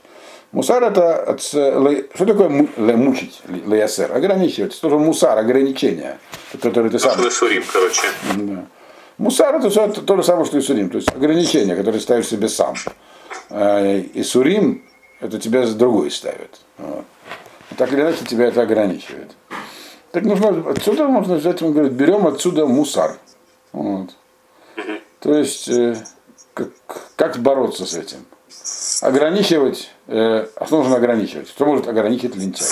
Мусар 0.51 0.83
это, 0.83 1.23
от, 1.23 1.41
что 1.41 2.25
такое 2.25 2.49
мучить, 2.49 3.41
ле- 3.47 3.63
леясер? 3.65 4.11
Ограничивать. 4.15 4.73
Что 4.73 4.89
же 4.89 4.97
мусар, 4.99 5.37
ограничение, 5.39 6.19
которое 6.61 6.89
ты 6.89 6.99
сам. 6.99 7.17
Сурим, 7.31 7.63
короче. 7.73 8.01
Да. 8.35 8.65
Мусар 9.17 9.55
это 9.55 9.69
все 9.69 9.87
то, 9.87 10.15
же 10.17 10.23
самое, 10.23 10.45
что 10.45 10.57
и 10.57 10.61
сурим, 10.61 10.89
то 10.89 10.97
есть 10.97 11.09
ограничение, 11.11 11.75
которое 11.75 11.99
ставишь 11.99 12.27
себе 12.27 12.49
сам. 12.49 12.75
Э, 13.49 13.99
И 13.99 14.21
сурим 14.23 14.83
это 15.21 15.39
тебя 15.39 15.65
за 15.65 15.75
другой 15.75 16.11
ставит. 16.11 16.59
Вот. 16.77 17.05
Так 17.77 17.93
или 17.93 18.01
иначе 18.01 18.25
тебя 18.25 18.45
это 18.45 18.61
ограничивает. 18.61 19.31
Так 20.11 20.23
нужно, 20.23 20.69
отсюда 20.69 21.07
можно 21.07 21.35
взять, 21.35 21.61
он 21.63 21.71
говорит, 21.71 21.93
берем 21.93 22.27
отсюда 22.27 22.65
мусар. 22.67 23.17
Вот. 23.71 24.09
То 25.19 25.33
есть, 25.35 25.69
э, 25.69 25.95
как, 27.15 27.37
бороться 27.39 27.85
с 27.85 27.93
этим? 27.93 28.25
Ограничивать, 29.01 29.91
э, 30.07 30.47
а 30.55 30.65
что 30.65 30.79
нужно 30.79 30.97
ограничивать? 30.97 31.49
Что 31.49 31.65
может 31.65 31.87
ограничить 31.87 32.35
лентяй? 32.35 32.67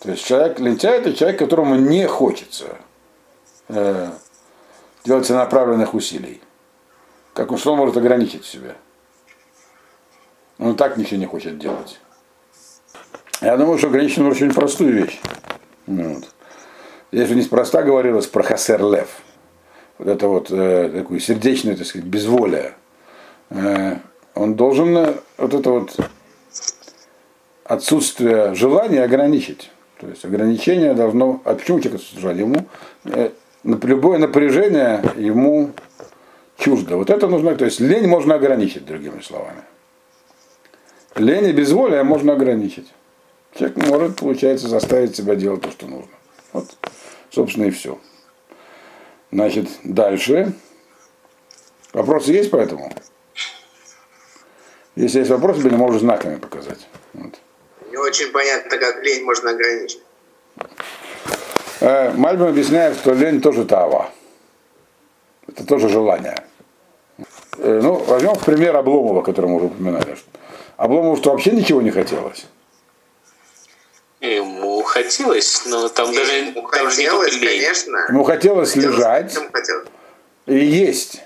То 0.00 0.10
есть 0.10 0.24
человек, 0.24 0.60
лентяй 0.60 0.98
это 0.98 1.12
человек, 1.12 1.38
которому 1.38 1.74
не 1.74 2.06
хочется 2.06 2.76
э, 3.68 4.10
делать 5.04 5.26
целенаправленных 5.26 5.94
усилий. 5.94 6.40
Как 7.34 7.50
он 7.50 7.58
что 7.58 7.76
может 7.76 7.96
ограничить 7.96 8.44
себя? 8.44 8.74
Он 10.58 10.76
так 10.76 10.96
ничего 10.96 11.20
не 11.20 11.26
хочет 11.26 11.58
делать. 11.58 12.00
Я 13.40 13.56
думаю, 13.56 13.78
что 13.78 13.88
ограничить 13.88 14.18
нужно 14.18 14.32
очень 14.32 14.54
простую 14.54 14.92
вещь. 14.92 15.20
Вот. 15.86 16.24
Здесь 17.12 17.28
же 17.28 17.34
неспроста 17.36 17.82
говорилось 17.82 18.26
про 18.26 18.42
хасер 18.42 18.82
лев. 18.82 19.08
Вот 19.98 20.08
это 20.08 20.28
вот 20.28 20.50
э, 20.50 20.90
такое 20.94 21.18
сердечное, 21.18 21.76
так 21.76 21.86
сказать, 21.86 22.06
безволие. 22.06 22.74
Э, 23.50 23.96
он 24.34 24.54
должен 24.54 24.96
э, 24.96 25.14
вот 25.36 25.54
это 25.54 25.70
вот 25.70 25.96
отсутствие 27.64 28.54
желания 28.54 29.02
ограничить. 29.02 29.70
То 30.00 30.06
есть 30.06 30.24
ограничение 30.24 30.94
должно. 30.94 31.40
А 31.44 31.54
почему 31.54 31.80
человек 31.80 32.00
отсутствует? 32.00 32.38
Ему 32.38 32.66
э, 33.04 33.30
любое 33.64 34.18
напряжение 34.18 35.02
ему 35.16 35.72
чуждо. 36.56 36.96
Вот 36.96 37.10
это 37.10 37.26
нужно. 37.26 37.56
То 37.56 37.64
есть 37.64 37.80
лень 37.80 38.06
можно 38.06 38.36
ограничить, 38.36 38.86
другими 38.86 39.20
словами. 39.20 39.62
Лень 41.16 41.46
и 41.46 41.52
безволие 41.52 42.04
можно 42.04 42.34
ограничить. 42.34 42.92
Человек 43.56 43.76
может, 43.88 44.16
получается, 44.16 44.68
заставить 44.68 45.16
себя 45.16 45.34
делать 45.34 45.62
то, 45.62 45.70
что 45.72 45.86
нужно. 45.86 46.12
Вот, 46.52 46.66
собственно, 47.30 47.64
и 47.64 47.70
все. 47.70 47.98
Значит, 49.30 49.68
дальше. 49.84 50.52
Вопросы 51.92 52.32
есть 52.32 52.50
по 52.50 52.56
этому? 52.56 52.92
Если 54.96 55.20
есть 55.20 55.30
вопросы, 55.30 55.60
мне 55.60 55.76
можно 55.76 55.98
знаками 55.98 56.36
показать. 56.36 56.86
Вот. 57.14 57.34
Не 57.90 57.96
очень 57.96 58.32
понятно, 58.32 58.78
как 58.78 59.02
лень 59.02 59.24
можно 59.24 59.50
ограничить. 59.50 60.02
Э, 61.80 62.10
Мальбин 62.12 62.48
объясняет, 62.48 62.96
что 62.96 63.12
лень 63.12 63.40
тоже 63.40 63.64
тава. 63.64 64.10
Это 65.46 65.64
тоже 65.66 65.88
желание. 65.88 66.36
Э, 67.58 67.80
Ну, 67.82 67.94
возьмем 67.94 68.34
в 68.34 68.44
пример 68.44 68.76
Обломова, 68.76 69.22
который 69.22 69.46
мы 69.46 69.56
уже 69.56 69.66
упоминали. 69.66 70.16
Обломову 70.76 71.16
что 71.16 71.30
вообще 71.30 71.52
ничего 71.52 71.82
не 71.82 71.90
хотелось. 71.90 72.46
Ему 74.20 74.82
хотелось, 74.82 75.62
но 75.66 75.88
там 75.88 76.12
даже, 76.12 76.32
Ему 76.32 76.68
там 76.68 76.90
же 76.90 77.00
не 77.02 77.06
хотелось, 77.06 77.32
лень. 77.34 77.60
конечно. 77.62 77.98
Ему 78.08 78.24
хотелось 78.24 78.74
лежать 78.76 79.34
Ему 79.34 79.48
хотелось. 79.52 79.86
и 80.46 80.56
есть. 80.58 81.20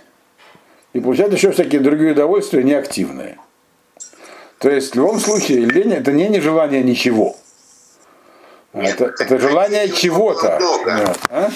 И 0.93 1.01
получать 1.01 1.33
еще 1.33 1.53
всякие 1.53 1.81
другие 1.81 2.13
удовольствия 2.13 2.63
неактивные. 2.63 3.39
То 4.59 4.69
есть 4.71 4.93
в 4.93 4.97
любом 4.97 5.19
случае 5.21 5.61
лень 5.65 5.93
это 5.95 6.13
не 6.13 6.29
нежелание 6.29 6.83
ничего. 6.83 7.35
Нет, 8.75 9.01
это, 9.01 9.23
это 9.23 9.39
желание 9.39 9.89
чего-то. 9.91 10.59
много. 10.61 11.17
А? 11.31 11.51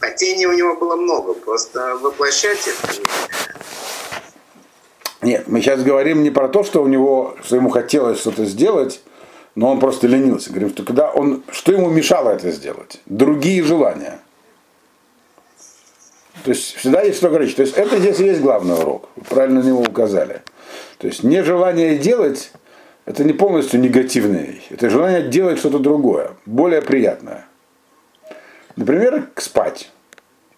Хотений 0.00 0.46
у 0.46 0.52
него 0.52 0.76
было 0.76 0.96
много, 0.96 1.32
просто 1.34 1.96
воплощать 1.96 2.58
это 2.68 3.00
не- 3.00 3.06
Нет, 5.30 5.44
мы 5.48 5.60
сейчас 5.62 5.82
говорим 5.82 6.22
не 6.22 6.30
про 6.30 6.48
то, 6.48 6.62
что 6.62 6.82
у 6.82 6.86
него, 6.88 7.36
что 7.42 7.56
ему 7.56 7.70
хотелось 7.70 8.20
что-то 8.20 8.44
сделать, 8.44 9.00
но 9.54 9.70
он 9.70 9.80
просто 9.80 10.06
ленился. 10.06 10.50
Говорим, 10.50 10.70
что 10.70 10.82
когда 10.82 11.10
он, 11.10 11.42
что 11.50 11.72
ему 11.72 11.88
мешало 11.88 12.30
это 12.30 12.50
сделать? 12.50 13.00
Другие 13.06 13.62
желания. 13.62 14.18
То 16.42 16.50
есть 16.50 16.74
всегда 16.74 17.02
есть 17.02 17.18
что 17.18 17.28
ограничить. 17.28 17.56
То 17.56 17.62
есть 17.62 17.76
это 17.76 17.98
здесь 17.98 18.18
есть 18.18 18.40
главный 18.40 18.74
урок. 18.74 19.08
Вы 19.16 19.24
правильно 19.24 19.62
на 19.62 19.66
него 19.66 19.80
указали. 19.80 20.42
То 20.98 21.06
есть 21.06 21.22
нежелание 21.22 21.96
делать, 21.96 22.52
это 23.06 23.24
не 23.24 23.32
полностью 23.32 23.80
негативная 23.80 24.42
вещь. 24.44 24.66
Это 24.70 24.90
желание 24.90 25.22
делать 25.28 25.58
что-то 25.58 25.78
другое, 25.78 26.32
более 26.46 26.82
приятное. 26.82 27.46
Например, 28.76 29.28
спать. 29.36 29.90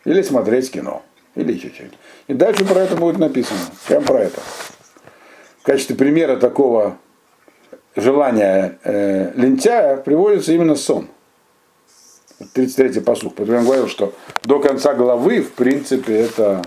Или 0.04 0.22
смотреть 0.22 0.70
кино. 0.70 1.02
Или 1.34 1.52
еще 1.52 1.68
что-нибудь. 1.68 1.98
И 2.28 2.34
дальше 2.34 2.64
про 2.64 2.80
это 2.80 2.96
будет 2.96 3.18
написано. 3.18 3.58
Прям 3.86 4.04
про 4.04 4.20
это. 4.20 4.40
В 5.60 5.62
качестве 5.64 5.96
примера 5.96 6.36
такого 6.36 6.96
желания 7.96 8.78
э, 8.84 9.32
лентяя 9.34 9.96
приводится 9.96 10.52
именно 10.52 10.76
сон. 10.76 11.08
33-й 12.38 13.00
посух. 13.00 13.34
Поэтому 13.34 13.58
я 13.58 13.64
говорил, 13.64 13.88
что 13.88 14.12
до 14.44 14.60
конца 14.60 14.94
главы, 14.94 15.40
в 15.40 15.52
принципе, 15.52 16.20
это 16.20 16.62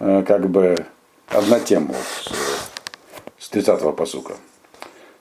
э, 0.00 0.24
как 0.26 0.48
бы 0.50 0.76
одна 1.28 1.60
тема 1.60 1.94
вот, 1.94 2.34
с, 3.38 3.46
с 3.46 3.52
30-го 3.52 3.92
посука. 3.92 4.34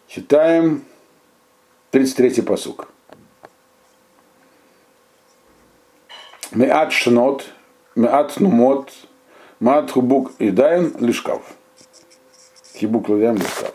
Читаем 0.07 0.83
33-й 1.91 2.41
посук. 2.41 2.89
Меат 6.51 6.91
шнот, 6.91 7.45
меат 7.95 8.39
нумот, 8.39 8.91
меат 9.59 9.91
хубук 9.91 10.31
и 10.39 10.49
дайн 10.49 10.95
лишкав. 10.99 11.43
Хибук 12.75 13.09
ладям 13.09 13.35
листав. 13.35 13.73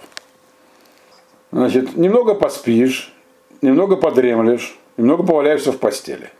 Значит, 1.55 1.97
немного 1.97 2.35
поспишь, 2.35 3.15
немного 3.63 3.95
подремлешь, 3.95 4.77
немного 4.97 5.23
поваляешься 5.23 5.71
в 5.71 5.79
постели. 5.79 6.31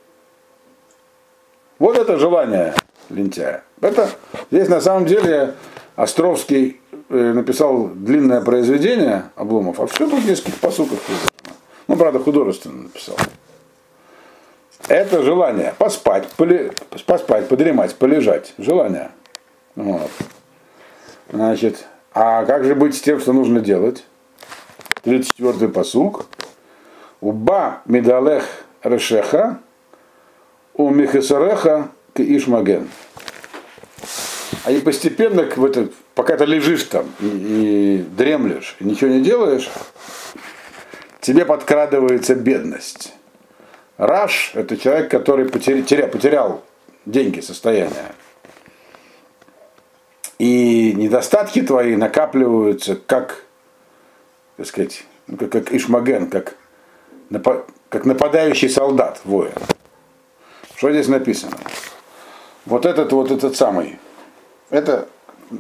Вот 1.79 1.97
это 1.97 2.19
желание 2.19 2.75
лентяя. 3.11 3.63
Это 3.81 4.11
здесь 4.51 4.69
на 4.69 4.81
самом 4.81 5.07
деле 5.07 5.55
Островский 5.95 6.81
э, 7.11 7.33
написал 7.33 7.91
длинное 7.95 8.41
произведение 8.41 9.27
Обломов, 9.37 9.79
а 9.79 9.87
все 9.87 10.11
тут 10.11 10.25
в 10.25 10.29
нескольких 10.29 10.59
посуках. 10.59 10.99
Ну, 11.87 11.97
правда, 11.97 12.19
художественно 12.19 12.83
написал. 12.83 13.17
Это 14.89 15.23
желание 15.23 15.75
поспать, 15.79 16.27
поли, 16.37 16.73
поспать, 17.07 17.47
подремать, 17.47 17.95
полежать. 17.95 18.53
Желание. 18.59 19.13
Вот. 19.77 20.11
Значит, 21.31 21.87
а 22.13 22.45
как 22.45 22.65
же 22.65 22.75
быть 22.75 22.97
с 22.97 23.01
тем, 23.01 23.21
что 23.21 23.33
нужно 23.33 23.61
делать? 23.61 24.05
34-й 25.05 25.69
посук. 25.69 26.27
Уба 27.21 27.83
медалех 27.87 28.45
решеха, 28.83 29.61
у 30.75 30.91
михесареха 30.91 31.89
к 32.13 32.21
ишмаген. 32.21 32.89
А 34.65 34.73
и 34.73 34.81
постепенно, 34.81 35.45
в 35.57 35.65
это, 35.65 35.89
пока 36.15 36.37
ты 36.37 36.45
лежишь 36.45 36.85
там 36.85 37.07
и, 37.21 37.27
и 37.27 37.99
дремлешь, 38.17 38.77
и 38.81 38.85
ничего 38.85 39.11
не 39.11 39.21
делаешь, 39.21 39.71
тебе 41.21 41.45
подкрадывается 41.45 42.35
бедность. 42.35 43.15
Раш– 43.97 44.53
это 44.55 44.77
человек, 44.77 45.11
который 45.11 45.49
потерял, 45.49 46.09
потерял 46.09 46.65
деньги, 47.07 47.41
состояние. 47.41 48.13
И 50.39 50.93
недостатки 50.95 51.63
твои 51.63 51.97
накапливаются 51.97 52.97
как, 52.97 53.45
так 54.57 54.67
сказать, 54.67 55.05
ну, 55.27 55.37
как, 55.37 55.51
как 55.51 55.73
ишмаген, 55.73 56.31
как, 56.31 56.57
как 57.89 58.05
нападающий 58.05 58.69
солдат, 58.69 59.21
воин. 59.25 59.55
Что 60.77 60.91
здесь 60.91 61.09
написано? 61.09 61.57
Вот 62.67 62.87
этот 62.87 63.13
вот 63.13 63.31
этот 63.31 63.57
самый, 63.57 63.99
это 64.71 65.09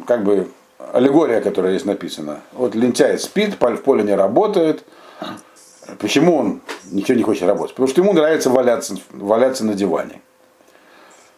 как 0.07 0.25
бы 0.25 0.49
аллегория, 0.93 1.41
которая 1.41 1.73
здесь 1.73 1.85
написана. 1.85 2.41
Вот 2.53 2.75
лентяй 2.75 3.19
спит, 3.19 3.61
в 3.61 3.77
поле 3.83 4.03
не 4.03 4.15
работает. 4.15 4.85
Почему 5.99 6.37
он 6.37 6.61
ничего 6.91 7.17
не 7.17 7.23
хочет 7.23 7.43
работать? 7.45 7.75
Потому 7.75 7.89
что 7.89 8.01
ему 8.01 8.13
нравится 8.13 8.51
валяться, 8.51 8.97
валяться 9.11 9.65
на 9.65 9.75
диване. 9.75 10.21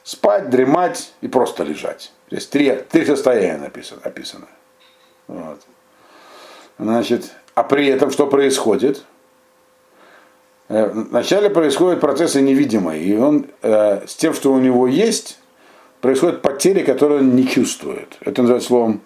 Спать, 0.05 0.51
дремать 0.51 1.13
и 1.21 1.27
просто 1.27 1.65
лежать. 1.65 2.13
Здесь 2.31 2.47
три, 2.47 2.73
три 2.91 3.05
состояния 3.05 3.59
написано, 3.59 4.01
описано. 4.05 4.47
Вот. 5.27 5.61
Значит, 6.79 7.33
а 7.57 7.63
при 7.63 7.87
этом 7.87 8.11
что 8.11 8.27
происходит? 8.27 9.05
Э, 10.69 10.91
вначале 10.91 11.49
происходят 11.49 12.01
процессы 12.01 12.43
невидимые, 12.43 13.03
и 13.03 13.17
он 13.17 13.47
э, 13.63 14.07
с 14.07 14.15
тем, 14.15 14.35
что 14.35 14.53
у 14.53 14.59
него 14.59 14.87
есть, 14.87 15.39
происходят 16.03 16.43
потери, 16.43 16.85
которые 16.85 17.21
он 17.21 17.35
не 17.35 17.49
чувствует. 17.49 18.19
Это 18.21 18.43
называется 18.43 18.69
словом 18.69 19.01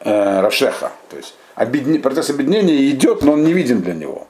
э, 0.00 0.40
Рашеха. 0.40 0.92
То 1.08 1.16
есть 1.16 1.34
обедне, 1.54 1.98
процесс 1.98 2.28
объединения 2.28 2.90
идет, 2.90 3.22
но 3.22 3.32
он 3.32 3.44
не 3.44 3.54
виден 3.54 3.80
для 3.80 3.94
него. 3.94 4.28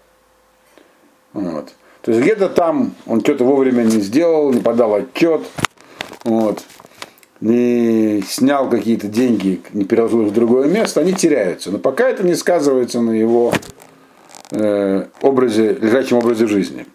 Вот. 1.33 1.73
То 2.03 2.13
есть 2.13 2.23
где-то 2.23 2.51
там 2.51 2.95
он 3.07 3.21
что-то 3.21 3.45
вовремя 3.45 3.83
не 3.83 4.01
сделал, 4.01 4.53
не 4.53 4.61
подал 4.61 4.95
отчет, 4.95 5.43
вот, 6.23 6.63
не 7.41 8.23
снял 8.23 8.69
какие-то 8.69 9.09
деньги, 9.09 9.61
не 9.73 9.85
переложил 9.85 10.25
в 10.25 10.33
другое 10.33 10.69
место, 10.69 11.01
они 11.01 11.13
теряются. 11.13 11.71
Но 11.71 11.79
пока 11.79 12.09
это 12.09 12.25
не 12.25 12.35
сказывается 12.35 13.01
на 13.01 13.13
его 13.13 13.53
э, 14.51 15.07
образе, 15.23 15.77
лежачем 15.81 16.19
образе 16.19 16.47
жизни. 16.47 16.87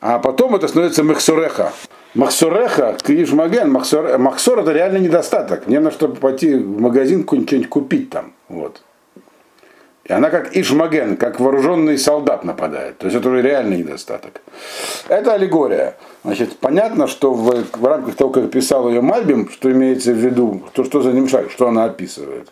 А 0.00 0.18
потом 0.18 0.54
это 0.54 0.66
становится 0.66 1.04
махсуреха. 1.04 1.72
Махсуреха, 2.14 2.96
кишмаген, 3.00 3.70
махсур, 3.70 4.18
махсур 4.18 4.58
это 4.58 4.72
реально 4.72 4.98
недостаток. 4.98 5.68
Мне 5.68 5.78
надо, 5.78 5.94
чтобы 5.94 6.16
пойти 6.16 6.54
в 6.54 6.80
магазин 6.80 7.22
что-нибудь 7.22 7.68
купить 7.68 8.10
там. 8.10 8.32
Вот. 8.48 8.82
И 10.10 10.12
она 10.12 10.28
как 10.30 10.56
Ишмаген, 10.56 11.16
как 11.16 11.38
вооруженный 11.38 11.96
солдат 11.96 12.42
нападает. 12.42 12.98
То 12.98 13.06
есть 13.06 13.16
это 13.16 13.28
уже 13.28 13.42
реальный 13.42 13.76
недостаток. 13.78 14.40
Это 15.06 15.34
аллегория. 15.34 15.94
Значит, 16.24 16.56
понятно, 16.58 17.06
что 17.06 17.32
в, 17.32 17.64
в 17.78 17.86
рамках 17.86 18.16
того, 18.16 18.30
как 18.30 18.50
писал 18.50 18.88
ее 18.88 19.02
Мальбим, 19.02 19.48
что 19.48 19.70
имеется 19.70 20.10
в 20.10 20.16
виду, 20.16 20.64
то, 20.72 20.82
что 20.82 21.00
за 21.00 21.12
ним 21.12 21.28
шаг, 21.28 21.52
что 21.52 21.68
она 21.68 21.84
описывает. 21.84 22.48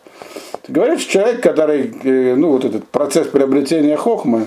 Ты 0.63 0.73
говоришь, 0.73 1.03
человек, 1.03 1.43
который, 1.43 1.93
э, 2.05 2.37
ну, 2.37 2.53
вот 2.53 2.65
этот 2.65 2.87
процесс 2.87 3.27
приобретения 3.27 3.97
хохмы, 3.97 4.47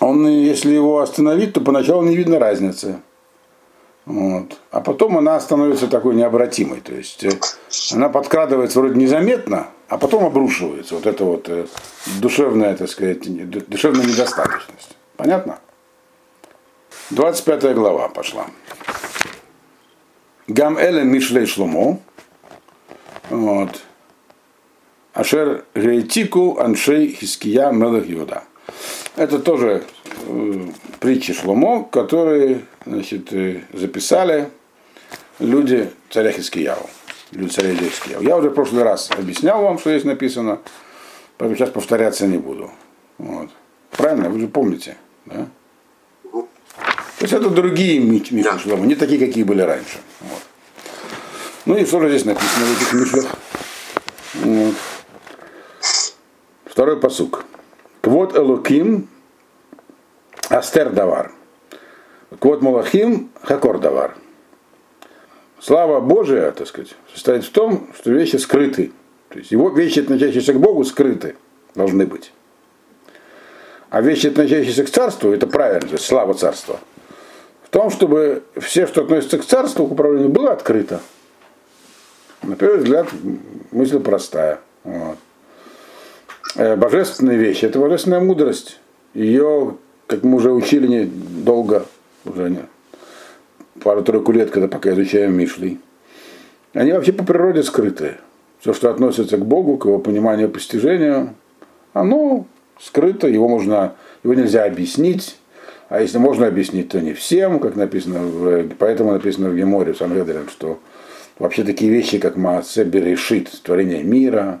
он, 0.00 0.28
если 0.28 0.74
его 0.74 1.00
остановить, 1.00 1.54
то 1.54 1.62
поначалу 1.62 2.02
не 2.02 2.14
видно 2.14 2.38
разницы. 2.38 2.96
Вот. 4.08 4.58
А 4.70 4.80
потом 4.80 5.18
она 5.18 5.38
становится 5.38 5.86
такой 5.86 6.14
необратимой. 6.14 6.80
То 6.80 6.94
есть 6.94 7.24
э, 7.24 7.30
она 7.92 8.08
подкрадывается 8.08 8.80
вроде 8.80 8.98
незаметно, 8.98 9.68
а 9.86 9.98
потом 9.98 10.24
обрушивается. 10.24 10.94
Вот 10.94 11.04
это 11.04 11.24
вот 11.24 11.48
э, 11.50 11.66
душевная, 12.18 12.74
так 12.74 12.88
сказать, 12.88 13.20
душевная 13.68 14.06
недостаточность. 14.06 14.96
Понятно? 15.18 15.58
25 17.10 17.74
глава 17.74 18.08
пошла. 18.08 18.46
Гам 20.46 20.80
Элен 20.80 21.08
Мишлей 21.08 21.44
Шломо. 21.44 22.00
Вот. 23.28 23.82
Ашер 25.12 25.66
Рейтику 25.74 26.58
Аншей 26.58 27.08
Хиския 27.08 27.70
Мелех 27.72 28.06
Юда. 28.06 28.44
Это 29.16 29.38
тоже 29.38 29.84
э, 30.26 30.66
притчи 30.98 31.34
Шломо, 31.34 31.84
которые 31.84 32.62
значит, 32.88 33.32
э, 33.32 33.62
записали 33.72 34.48
люди 35.38 35.90
царя 36.10 36.32
Хискияу. 36.32 36.88
Люди 37.32 37.50
царя 37.50 37.74
Хискияу. 37.74 38.22
Я 38.22 38.36
уже 38.36 38.50
в 38.50 38.54
прошлый 38.54 38.82
раз 38.82 39.10
объяснял 39.10 39.62
вам, 39.62 39.78
что 39.78 39.90
здесь 39.90 40.04
написано, 40.04 40.60
поэтому 41.36 41.56
сейчас 41.56 41.70
повторяться 41.70 42.26
не 42.26 42.38
буду. 42.38 42.70
Вот. 43.18 43.50
Правильно? 43.90 44.28
Вы 44.30 44.40
же 44.40 44.48
помните. 44.48 44.96
Да? 45.26 45.46
То 46.32 47.24
есть 47.24 47.34
это 47.34 47.50
другие. 47.50 48.00
Шломо, 48.58 48.86
не 48.86 48.94
такие, 48.94 49.18
какие 49.18 49.42
были 49.42 49.62
раньше. 49.62 49.98
Вот. 50.20 50.42
Ну 51.66 51.76
и 51.76 51.84
что 51.84 52.00
же 52.00 52.08
здесь 52.08 52.24
написано 52.24 52.66
в 52.66 52.76
этих 52.76 52.92
мифах? 52.92 53.36
Вот. 54.34 54.74
Второй 56.64 57.00
посук. 57.00 57.44
Квот 58.02 58.36
Элоким 58.36 59.08
Астер 60.48 60.90
Давар. 60.90 61.32
Квот 62.40 62.60
Малахим 62.60 63.30
Хакор 63.42 63.78
Давар. 63.78 64.14
Слава 65.60 66.00
Божия, 66.00 66.52
так 66.52 66.68
сказать, 66.68 66.94
состоит 67.12 67.44
в 67.44 67.50
том, 67.50 67.88
что 67.98 68.10
вещи 68.10 68.36
скрыты. 68.36 68.92
То 69.30 69.38
есть 69.38 69.50
его 69.50 69.70
вещи, 69.70 70.00
относящиеся 70.00 70.52
к 70.52 70.60
Богу, 70.60 70.84
скрыты 70.84 71.36
должны 71.74 72.06
быть. 72.06 72.32
А 73.90 74.02
вещи, 74.02 74.26
относящиеся 74.26 74.84
к 74.84 74.90
царству, 74.90 75.32
это 75.32 75.46
правильно, 75.46 75.88
то 75.88 75.94
есть 75.94 76.04
слава 76.04 76.34
царства. 76.34 76.78
В 77.62 77.70
том, 77.70 77.90
чтобы 77.90 78.44
все, 78.56 78.86
что 78.86 79.02
относится 79.02 79.38
к 79.38 79.44
царству, 79.44 79.86
к 79.86 79.92
управлению, 79.92 80.28
было 80.28 80.52
открыто. 80.52 81.00
На 82.42 82.54
первый 82.54 82.78
взгляд, 82.78 83.08
мысль 83.72 83.98
простая. 83.98 84.60
Вот. 84.84 85.18
Э, 86.56 86.76
божественные 86.76 87.36
вещи, 87.36 87.64
это 87.64 87.78
божественная 87.78 88.20
мудрость. 88.20 88.78
Ее, 89.12 89.76
как 90.06 90.22
мы 90.22 90.36
уже 90.36 90.52
учили 90.52 90.86
не 90.86 91.04
долго, 91.04 91.86
уже 92.28 92.66
пару-тройку 93.82 94.32
лет, 94.32 94.50
когда 94.50 94.68
пока 94.68 94.92
изучаем 94.92 95.34
Мишли, 95.36 95.78
они 96.72 96.92
вообще 96.92 97.12
по 97.12 97.24
природе 97.24 97.62
скрыты. 97.62 98.16
Все, 98.60 98.72
что 98.74 98.90
относится 98.90 99.36
к 99.36 99.46
Богу, 99.46 99.78
к 99.78 99.84
его 99.84 99.98
пониманию, 99.98 100.48
постижению, 100.48 101.34
оно 101.92 102.46
скрыто, 102.80 103.28
его 103.28 103.48
можно, 103.48 103.94
его 104.24 104.34
нельзя 104.34 104.64
объяснить, 104.64 105.36
а 105.88 106.00
если 106.00 106.18
можно 106.18 106.46
объяснить, 106.46 106.90
то 106.90 107.00
не 107.00 107.14
всем, 107.14 107.60
как 107.60 107.76
написано, 107.76 108.20
в, 108.20 108.68
поэтому 108.78 109.12
написано 109.12 109.48
в 109.48 109.56
Геморе, 109.56 109.92
в 109.92 109.96
Сангедрин, 109.96 110.48
что 110.48 110.78
вообще 111.38 111.62
такие 111.64 111.90
вещи, 111.90 112.18
как 112.18 112.36
Маасе 112.36 112.84
Берешит, 112.84 113.50
творение 113.62 114.02
мира, 114.02 114.60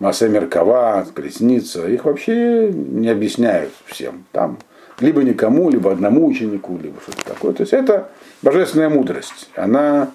Маасе 0.00 0.28
Меркава, 0.28 1.06
колесница, 1.14 1.86
их 1.86 2.04
вообще 2.04 2.70
не 2.72 3.08
объясняют 3.08 3.72
всем. 3.86 4.24
Там 4.32 4.58
либо 5.00 5.22
никому, 5.22 5.70
либо 5.70 5.92
одному 5.92 6.26
ученику, 6.26 6.78
либо 6.78 7.00
что-то 7.00 7.24
такое. 7.24 7.52
То 7.52 7.62
есть 7.62 7.72
это 7.72 8.10
божественная 8.42 8.88
мудрость. 8.88 9.50
Она 9.56 10.10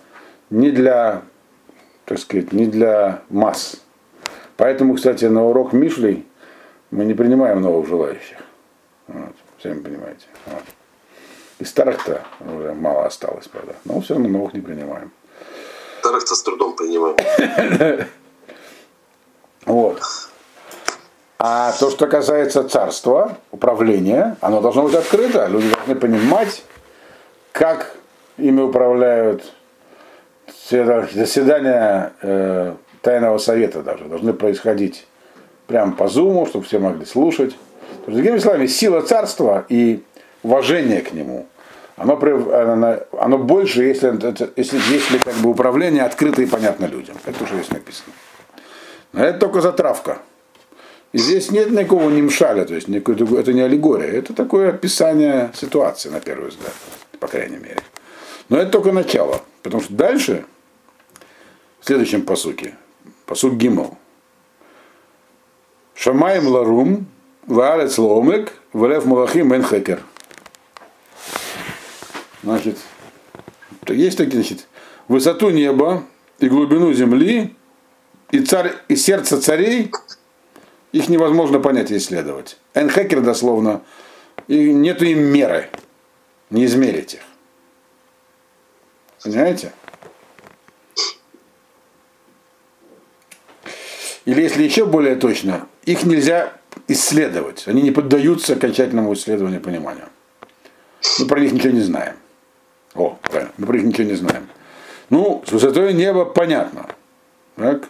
не 0.49 0.71
для, 0.71 1.21
так 2.05 2.19
сказать, 2.19 2.53
не 2.53 2.65
для 2.65 3.21
масс. 3.29 3.81
Поэтому, 4.57 4.95
кстати, 4.95 5.25
на 5.25 5.45
урок 5.45 5.73
Мишли 5.73 6.25
мы 6.91 7.05
не 7.05 7.13
принимаем 7.13 7.61
новых 7.61 7.87
желающих. 7.87 8.37
Вот, 9.07 9.35
сами 9.61 9.79
понимаете. 9.79 10.25
Вот. 10.45 10.63
Из 11.59 11.69
старых-то 11.69 12.21
уже 12.39 12.73
мало 12.73 13.05
осталось, 13.05 13.47
правда. 13.47 13.75
Но 13.85 14.01
все 14.01 14.13
равно 14.13 14.29
новых 14.29 14.53
не 14.53 14.61
принимаем. 14.61 15.11
Старых-то 15.99 16.35
с 16.35 16.43
трудом 16.43 16.75
принимаем. 16.75 17.17
Вот. 19.65 19.99
А 21.47 21.71
то, 21.73 21.91
что 21.91 22.07
касается 22.07 22.67
царства, 22.67 23.37
управления, 23.51 24.35
оно 24.41 24.61
должно 24.61 24.81
быть 24.81 24.95
открыто. 24.95 25.45
Люди 25.45 25.69
должны 25.69 25.93
понимать, 25.93 26.63
как 27.51 27.95
ими 28.37 28.61
управляют 28.61 29.53
заседания 30.67 32.13
э, 32.23 32.73
тайного 33.03 33.37
совета 33.37 33.83
даже 33.83 34.05
должны 34.05 34.33
происходить 34.33 35.05
прямо 35.67 35.91
по 35.91 36.07
зуму, 36.07 36.47
чтобы 36.47 36.65
все 36.65 36.79
могли 36.79 37.05
слушать. 37.05 37.51
То 37.51 38.11
есть, 38.11 38.15
другими 38.15 38.39
словами, 38.39 38.65
сила 38.65 39.01
царства 39.03 39.65
и 39.69 40.01
уважение 40.41 41.01
к 41.01 41.13
нему, 41.13 41.45
оно, 41.95 42.19
оно, 43.19 43.37
больше, 43.37 43.83
если, 43.83 44.07
если, 44.55 44.79
если 44.91 45.19
как 45.19 45.35
бы 45.35 45.51
управление 45.51 46.05
открыто 46.05 46.41
и 46.41 46.47
понятно 46.47 46.85
людям. 46.85 47.17
Это 47.23 47.43
уже 47.43 47.53
здесь 47.57 47.69
написано. 47.69 48.13
Но 49.13 49.23
это 49.23 49.37
только 49.37 49.61
затравка. 49.61 50.17
Здесь 51.17 51.49
нет 51.49 51.71
никакого 51.71 52.09
немшаля, 52.09 52.65
то 52.65 52.75
есть 52.75 52.89
это 52.89 53.53
не 53.53 53.61
аллегория, 53.61 54.09
это 54.09 54.33
такое 54.33 54.71
описание 54.71 55.49
ситуации, 55.55 56.09
на 56.09 56.19
первый 56.19 56.49
взгляд, 56.49 56.73
по 57.21 57.27
крайней 57.27 57.55
мере. 57.55 57.81
Но 58.49 58.57
это 58.57 58.71
только 58.71 58.91
начало, 58.91 59.41
потому 59.63 59.81
что 59.81 59.93
дальше, 59.93 60.43
в 61.79 61.85
следующем 61.85 62.23
посуке, 62.23 62.75
посук 63.25 63.53
Гимл, 63.53 63.97
Шамаем 65.93 66.49
ларум, 66.49 67.05
ваарец 67.47 67.97
ломек, 67.97 68.51
валев 68.73 69.05
малахим 69.05 69.55
энхекер. 69.55 70.03
Значит, 72.43 72.77
есть 73.87 74.17
такие, 74.17 74.43
значит, 74.43 74.67
высоту 75.07 75.49
неба 75.49 76.03
и 76.39 76.49
глубину 76.49 76.91
земли, 76.91 77.55
и, 78.31 78.41
царь, 78.41 78.73
и 78.89 78.97
сердце 78.97 79.39
царей, 79.39 79.93
их 80.95 81.09
невозможно 81.09 81.59
понять 81.59 81.91
и 81.91 81.97
исследовать. 81.97 82.57
Энхекер 82.73 83.19
дословно, 83.19 83.81
и 84.47 84.71
нету 84.71 85.03
им 85.03 85.19
меры, 85.19 85.69
не 86.49 86.63
измерить 86.63 87.15
их. 87.15 87.19
Понимаете? 89.21 89.73
Или 94.23 94.41
если 94.41 94.63
еще 94.63 94.85
более 94.85 95.17
точно, 95.17 95.67
их 95.83 96.03
нельзя 96.03 96.53
исследовать. 96.87 97.67
Они 97.67 97.81
не 97.81 97.91
поддаются 97.91 98.53
окончательному 98.53 99.13
исследованию 99.15 99.59
пониманию. 99.59 100.07
Мы 101.19 101.27
про 101.27 101.41
них 101.41 101.51
ничего 101.51 101.73
не 101.73 101.81
знаем. 101.81 102.15
О, 102.93 103.19
правильно, 103.21 103.53
мы 103.57 103.67
про 103.67 103.75
них 103.75 103.83
ничего 103.87 104.07
не 104.07 104.15
знаем. 104.15 104.47
Ну, 105.09 105.43
с 105.45 105.51
высотой 105.51 105.93
неба 105.93 106.23
понятно. 106.23 106.87
Так? 107.57 107.89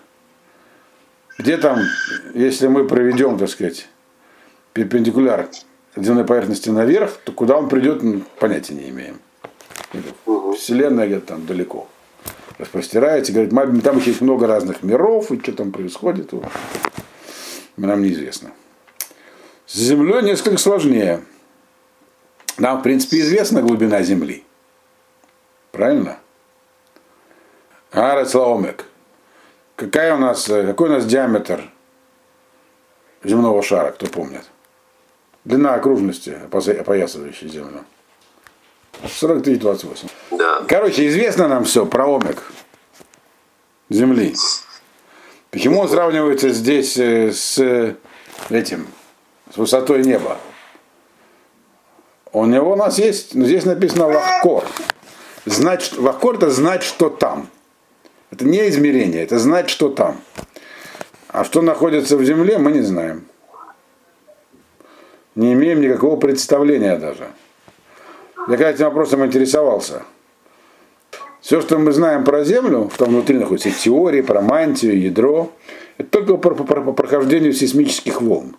Где 1.37 1.57
там, 1.57 1.79
если 2.33 2.67
мы 2.67 2.87
проведем, 2.87 3.37
так 3.37 3.49
сказать, 3.49 3.87
перпендикуляр 4.73 5.49
земной 5.95 6.25
поверхности 6.25 6.69
наверх, 6.69 7.17
то 7.23 7.31
куда 7.31 7.57
он 7.57 7.69
придет, 7.69 8.01
понятия 8.39 8.73
не 8.73 8.89
имеем. 8.89 9.19
Вселенная 10.55 11.07
где-то 11.07 11.27
там 11.27 11.45
далеко 11.45 11.87
распростирается, 12.57 13.33
говорит, 13.33 13.51
там 13.83 13.97
еще 13.97 14.11
есть 14.11 14.21
много 14.21 14.47
разных 14.47 14.81
миров, 14.81 15.31
и 15.31 15.39
что 15.39 15.51
там 15.51 15.71
происходит, 15.71 16.31
нам 17.75 18.01
неизвестно. 18.01 18.51
С 19.65 19.75
Землей 19.75 20.21
несколько 20.21 20.57
сложнее. 20.57 21.21
Нам, 22.57 22.79
в 22.79 22.83
принципе, 22.83 23.19
известна 23.19 23.61
глубина 23.61 24.01
Земли. 24.03 24.45
Правильно? 25.71 26.19
Арец 27.91 28.33
Лаомек. 28.33 28.85
Какая 29.75 30.15
у 30.15 30.17
нас, 30.17 30.45
какой 30.45 30.89
у 30.89 30.93
нас 30.93 31.05
диаметр 31.05 31.69
земного 33.23 33.61
шара, 33.61 33.91
кто 33.91 34.07
помнит? 34.07 34.43
Длина 35.43 35.75
окружности, 35.75 36.37
опоясывающей 36.51 37.49
Землю. 37.49 37.83
43-28. 39.03 40.09
Да. 40.31 40.63
Короче, 40.67 41.07
известно 41.07 41.47
нам 41.47 41.65
все 41.65 41.85
про 41.85 42.07
омек 42.07 42.41
Земли. 43.89 44.33
Почему 45.51 45.81
он 45.81 45.89
сравнивается 45.89 46.49
здесь 46.49 46.97
э, 46.97 47.31
с 47.31 47.95
этим, 48.49 48.87
с 49.53 49.57
высотой 49.57 50.03
неба? 50.03 50.37
У 52.31 52.45
него 52.45 52.73
у 52.73 52.75
нас 52.75 52.97
есть, 52.97 53.35
ну, 53.35 53.45
здесь 53.45 53.65
написано 53.65 54.07
лахкор. 54.07 54.65
Знать, 55.45 55.93
лахкор 55.97 56.35
это 56.35 56.49
знать, 56.49 56.83
что 56.83 57.09
там. 57.09 57.49
Это 58.35 58.43
не 58.43 58.67
измерение, 58.67 59.23
это 59.23 59.39
знать, 59.39 59.69
что 59.69 59.87
там. 59.87 60.19
А 61.29 61.45
что 61.45 61.61
находится 61.61 62.17
в 62.17 62.23
земле, 62.25 62.57
мы 62.57 62.73
не 62.73 62.81
знаем. 62.81 63.23
Не 65.35 65.53
имеем 65.53 65.79
никакого 65.79 66.17
представления 66.17 66.97
даже. 66.97 67.29
Я 68.49 68.57
когда 68.57 68.71
этим 68.71 68.85
вопросом 68.85 69.25
интересовался. 69.25 70.03
Все, 71.39 71.61
что 71.61 71.77
мы 71.77 71.93
знаем 71.93 72.25
про 72.25 72.43
Землю, 72.43 72.91
там 72.97 73.09
внутри 73.09 73.37
находятся 73.37 73.71
теории 73.71 74.19
про 74.19 74.41
мантию, 74.41 74.99
ядро, 74.99 75.49
это 75.97 76.09
только 76.09 76.35
по, 76.35 76.53
по, 76.55 76.81
по 76.81 76.91
прохождению 76.91 77.53
сейсмических 77.53 78.21
волн 78.21 78.57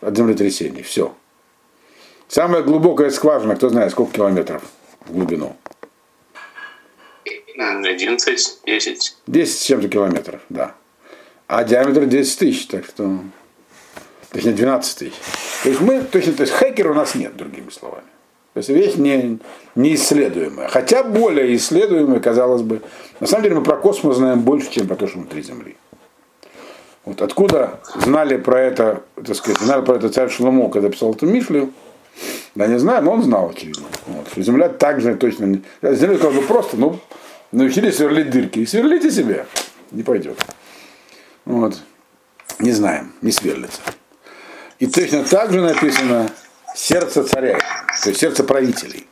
от 0.00 0.16
землетрясений. 0.16 0.82
Все. 0.82 1.12
Самая 2.28 2.62
глубокая 2.62 3.10
скважина, 3.10 3.56
кто 3.56 3.68
знает, 3.68 3.90
сколько 3.90 4.12
километров 4.12 4.62
в 5.06 5.12
глубину? 5.12 5.56
11, 7.56 8.60
10. 8.66 9.16
10 9.26 9.58
с 9.58 9.62
чем-то 9.62 9.88
километров, 9.88 10.40
да. 10.48 10.74
А 11.46 11.64
диаметр 11.64 12.06
10 12.06 12.38
тысяч, 12.38 12.66
так 12.66 12.84
что... 12.84 13.20
Точнее, 14.30 14.52
12 14.52 14.98
тысяч. 14.98 15.14
То 15.64 15.68
есть 15.68 15.80
мы, 15.80 16.02
точно, 16.02 16.32
то 16.34 16.42
есть 16.42 16.52
хакера 16.52 16.92
у 16.92 16.94
нас 16.94 17.14
нет, 17.14 17.36
другими 17.36 17.70
словами. 17.70 18.06
То 18.54 18.58
есть 18.58 18.68
вещь 18.68 18.94
не, 18.94 19.38
неисследуемая. 19.74 20.68
Хотя 20.68 21.02
более 21.02 21.54
исследуемая, 21.56 22.20
казалось 22.20 22.62
бы. 22.62 22.80
На 23.18 23.26
самом 23.26 23.44
деле 23.44 23.56
мы 23.56 23.62
про 23.62 23.76
космос 23.76 24.16
знаем 24.16 24.40
больше, 24.40 24.70
чем 24.70 24.86
про 24.86 24.96
то, 24.96 25.06
что 25.06 25.18
внутри 25.18 25.42
Земли. 25.42 25.76
Вот 27.04 27.22
откуда 27.22 27.80
знали 27.96 28.36
про 28.36 28.60
это, 28.60 29.02
так 29.16 29.34
сказать, 29.34 29.58
знали 29.60 29.84
про 29.84 29.96
это 29.96 30.10
царь 30.10 30.28
Шломо, 30.28 30.68
когда 30.68 30.90
писал 30.90 31.12
эту 31.12 31.26
Мишлю, 31.26 31.72
да 32.54 32.66
не 32.66 32.78
знаю, 32.78 33.02
но 33.02 33.12
он 33.12 33.22
знал, 33.22 33.50
очевидно. 33.50 33.86
Вот, 34.06 34.28
что 34.28 34.42
Земля 34.42 34.68
также 34.68 35.14
точно 35.14 35.44
не... 35.46 35.62
Земля 35.82 36.18
как 36.18 36.32
бы 36.32 36.42
просто, 36.42 36.76
ну, 36.76 36.98
научились 37.52 37.96
сверлить 37.96 38.30
дырки. 38.30 38.64
Сверлите 38.64 39.10
себе, 39.10 39.46
не 39.90 40.02
пойдет. 40.02 40.38
Вот. 41.44 41.78
Не 42.58 42.72
знаем, 42.72 43.12
не 43.22 43.32
сверлится. 43.32 43.80
И 44.78 44.86
точно 44.86 45.24
так 45.24 45.52
же 45.52 45.60
написано 45.60 46.30
сердце 46.74 47.24
царя, 47.24 47.58
то 48.02 48.08
есть 48.08 48.20
сердце 48.20 48.44
правителей. 48.44 49.06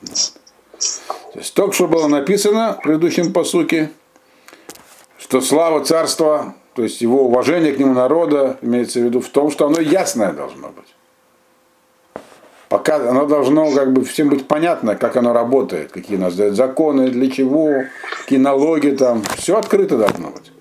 То 1.32 1.38
есть 1.38 1.54
только 1.54 1.74
что 1.74 1.88
было 1.88 2.08
написано 2.08 2.78
в 2.80 2.82
предыдущем 2.82 3.32
посуке, 3.32 3.90
что 5.18 5.40
слава 5.40 5.84
царства, 5.84 6.54
то 6.74 6.82
есть 6.82 7.00
его 7.00 7.26
уважение 7.26 7.72
к 7.72 7.78
нему 7.78 7.92
народа, 7.92 8.58
имеется 8.62 9.00
в 9.00 9.02
виду 9.02 9.20
в 9.20 9.28
том, 9.28 9.50
что 9.50 9.66
оно 9.66 9.80
ясное 9.80 10.32
должно 10.32 10.68
быть. 10.68 10.86
Пока 12.68 12.96
оно 12.96 13.24
должно 13.26 13.72
как 13.72 13.92
бы 13.92 14.04
всем 14.04 14.28
быть 14.28 14.46
понятно, 14.46 14.94
как 14.94 15.16
оно 15.16 15.32
работает, 15.32 15.90
какие 15.90 16.18
у 16.18 16.20
нас 16.20 16.34
дают 16.34 16.54
законы, 16.54 17.08
для 17.08 17.30
чего, 17.30 17.84
какие 18.20 18.38
налоги 18.38 18.90
там, 18.90 19.22
все 19.36 19.56
открыто 19.56 19.96
должно 19.96 20.30
быть. 20.30 20.52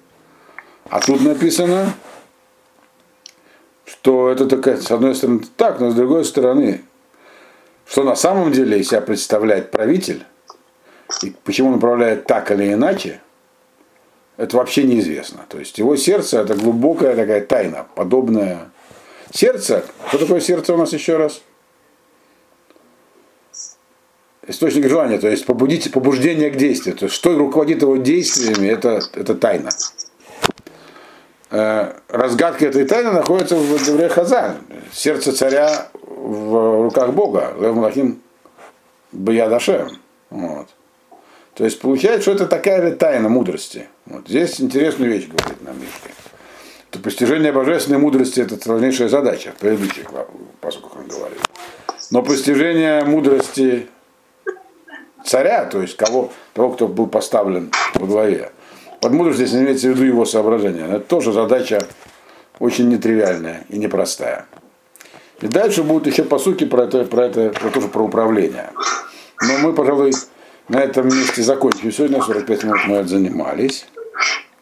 А 0.89 1.01
тут 1.01 1.21
написано, 1.21 1.93
что 3.83 4.29
это 4.29 4.45
такая, 4.45 4.77
с 4.77 4.89
одной 4.89 5.15
стороны 5.15 5.41
так, 5.57 5.81
но 5.81 5.91
с 5.91 5.95
другой 5.95 6.23
стороны, 6.23 6.81
что 7.85 8.03
на 8.03 8.15
самом 8.15 8.53
деле 8.53 8.79
из 8.79 8.87
себя 8.87 9.01
представляет 9.01 9.71
правитель, 9.71 10.23
и 11.23 11.33
почему 11.43 11.69
он 11.69 11.75
управляет 11.75 12.25
так 12.25 12.51
или 12.51 12.71
иначе, 12.71 13.19
это 14.37 14.55
вообще 14.55 14.83
неизвестно. 14.83 15.45
То 15.49 15.59
есть 15.59 15.77
его 15.77 15.97
сердце 15.97 16.39
это 16.39 16.55
глубокая 16.55 17.17
такая 17.17 17.41
тайна, 17.41 17.85
подобная. 17.95 18.69
Сердце, 19.33 19.83
что 20.07 20.19
такое 20.19 20.39
сердце 20.39 20.73
у 20.73 20.77
нас 20.77 20.93
еще 20.93 21.17
раз? 21.17 21.41
Источник 24.47 24.87
желания, 24.87 25.19
то 25.19 25.27
есть 25.27 25.45
побудить, 25.45 25.91
побуждение 25.91 26.49
к 26.49 26.55
действию. 26.55 26.95
То 26.95 27.05
есть 27.05 27.15
что 27.15 27.37
руководит 27.37 27.81
его 27.81 27.97
действиями, 27.97 28.67
это, 28.67 29.01
это 29.13 29.35
тайна. 29.35 29.69
Э, 31.49 31.93
разгадка 32.07 32.65
этой 32.65 32.85
тайны 32.85 33.11
находится 33.11 33.57
в 33.57 33.85
Девре 33.85 34.07
Хазан. 34.07 34.57
Сердце 34.93 35.33
царя 35.33 35.89
в 35.93 36.83
руках 36.83 37.13
Бога. 37.13 37.53
Лев 37.59 37.75
Малахим 37.75 38.21
Баядашем. 39.11 39.89
Вот. 40.29 40.67
То 41.53 41.65
есть 41.65 41.79
получается, 41.81 42.21
что 42.21 42.31
это 42.31 42.45
такая 42.45 42.81
же 42.81 42.95
тайна 42.95 43.27
мудрости. 43.27 43.87
Вот. 44.05 44.29
Здесь 44.29 44.61
интересную 44.61 45.11
вещь 45.11 45.27
говорит 45.27 45.61
нам 45.61 45.75
Мишка. 45.77 46.09
То 46.91 46.99
постижение 46.99 47.51
божественной 47.51 47.99
мудрости 47.99 48.39
это 48.39 48.61
сложнейшая 48.61 49.09
задача. 49.09 49.51
В 49.51 49.59
предыдущих 49.59 50.05
поскольку 50.61 50.99
он 50.99 51.07
говорит. 51.07 51.39
Но 52.11 52.23
постижение 52.23 53.03
мудрости 53.03 53.87
царя, 55.27 55.65
то 55.65 55.81
есть 55.81 55.97
кого, 55.97 56.31
того, 56.53 56.71
кто 56.71 56.87
был 56.87 57.07
поставлен 57.07 57.71
во 57.93 58.07
главе, 58.07 58.51
под 59.01 59.11
мудростью 59.11 59.45
здесь 59.45 59.61
имеется 59.61 59.87
в 59.87 59.91
виду 59.91 60.03
его 60.03 60.25
соображение. 60.25 60.87
Это 60.87 60.99
тоже 61.01 61.31
задача 61.31 61.85
очень 62.59 62.89
нетривиальная 62.89 63.65
и 63.69 63.77
непростая. 63.77 64.47
И 65.41 65.47
дальше 65.47 65.83
будут 65.83 66.07
еще 66.07 66.23
посуки 66.23 66.65
про 66.65 66.85
это, 66.85 67.03
про 67.03 67.25
это, 67.25 67.49
про 67.49 67.69
тоже 67.69 67.89
про 67.89 68.03
управление. 68.03 68.71
Но 69.41 69.59
мы, 69.59 69.73
пожалуй, 69.73 70.13
на 70.67 70.77
этом 70.77 71.07
месте 71.07 71.43
закончим. 71.43 71.91
Сегодня 71.91 72.21
45 72.21 72.63
минут 72.63 72.79
мы 72.87 73.03
занимались. 73.03 73.85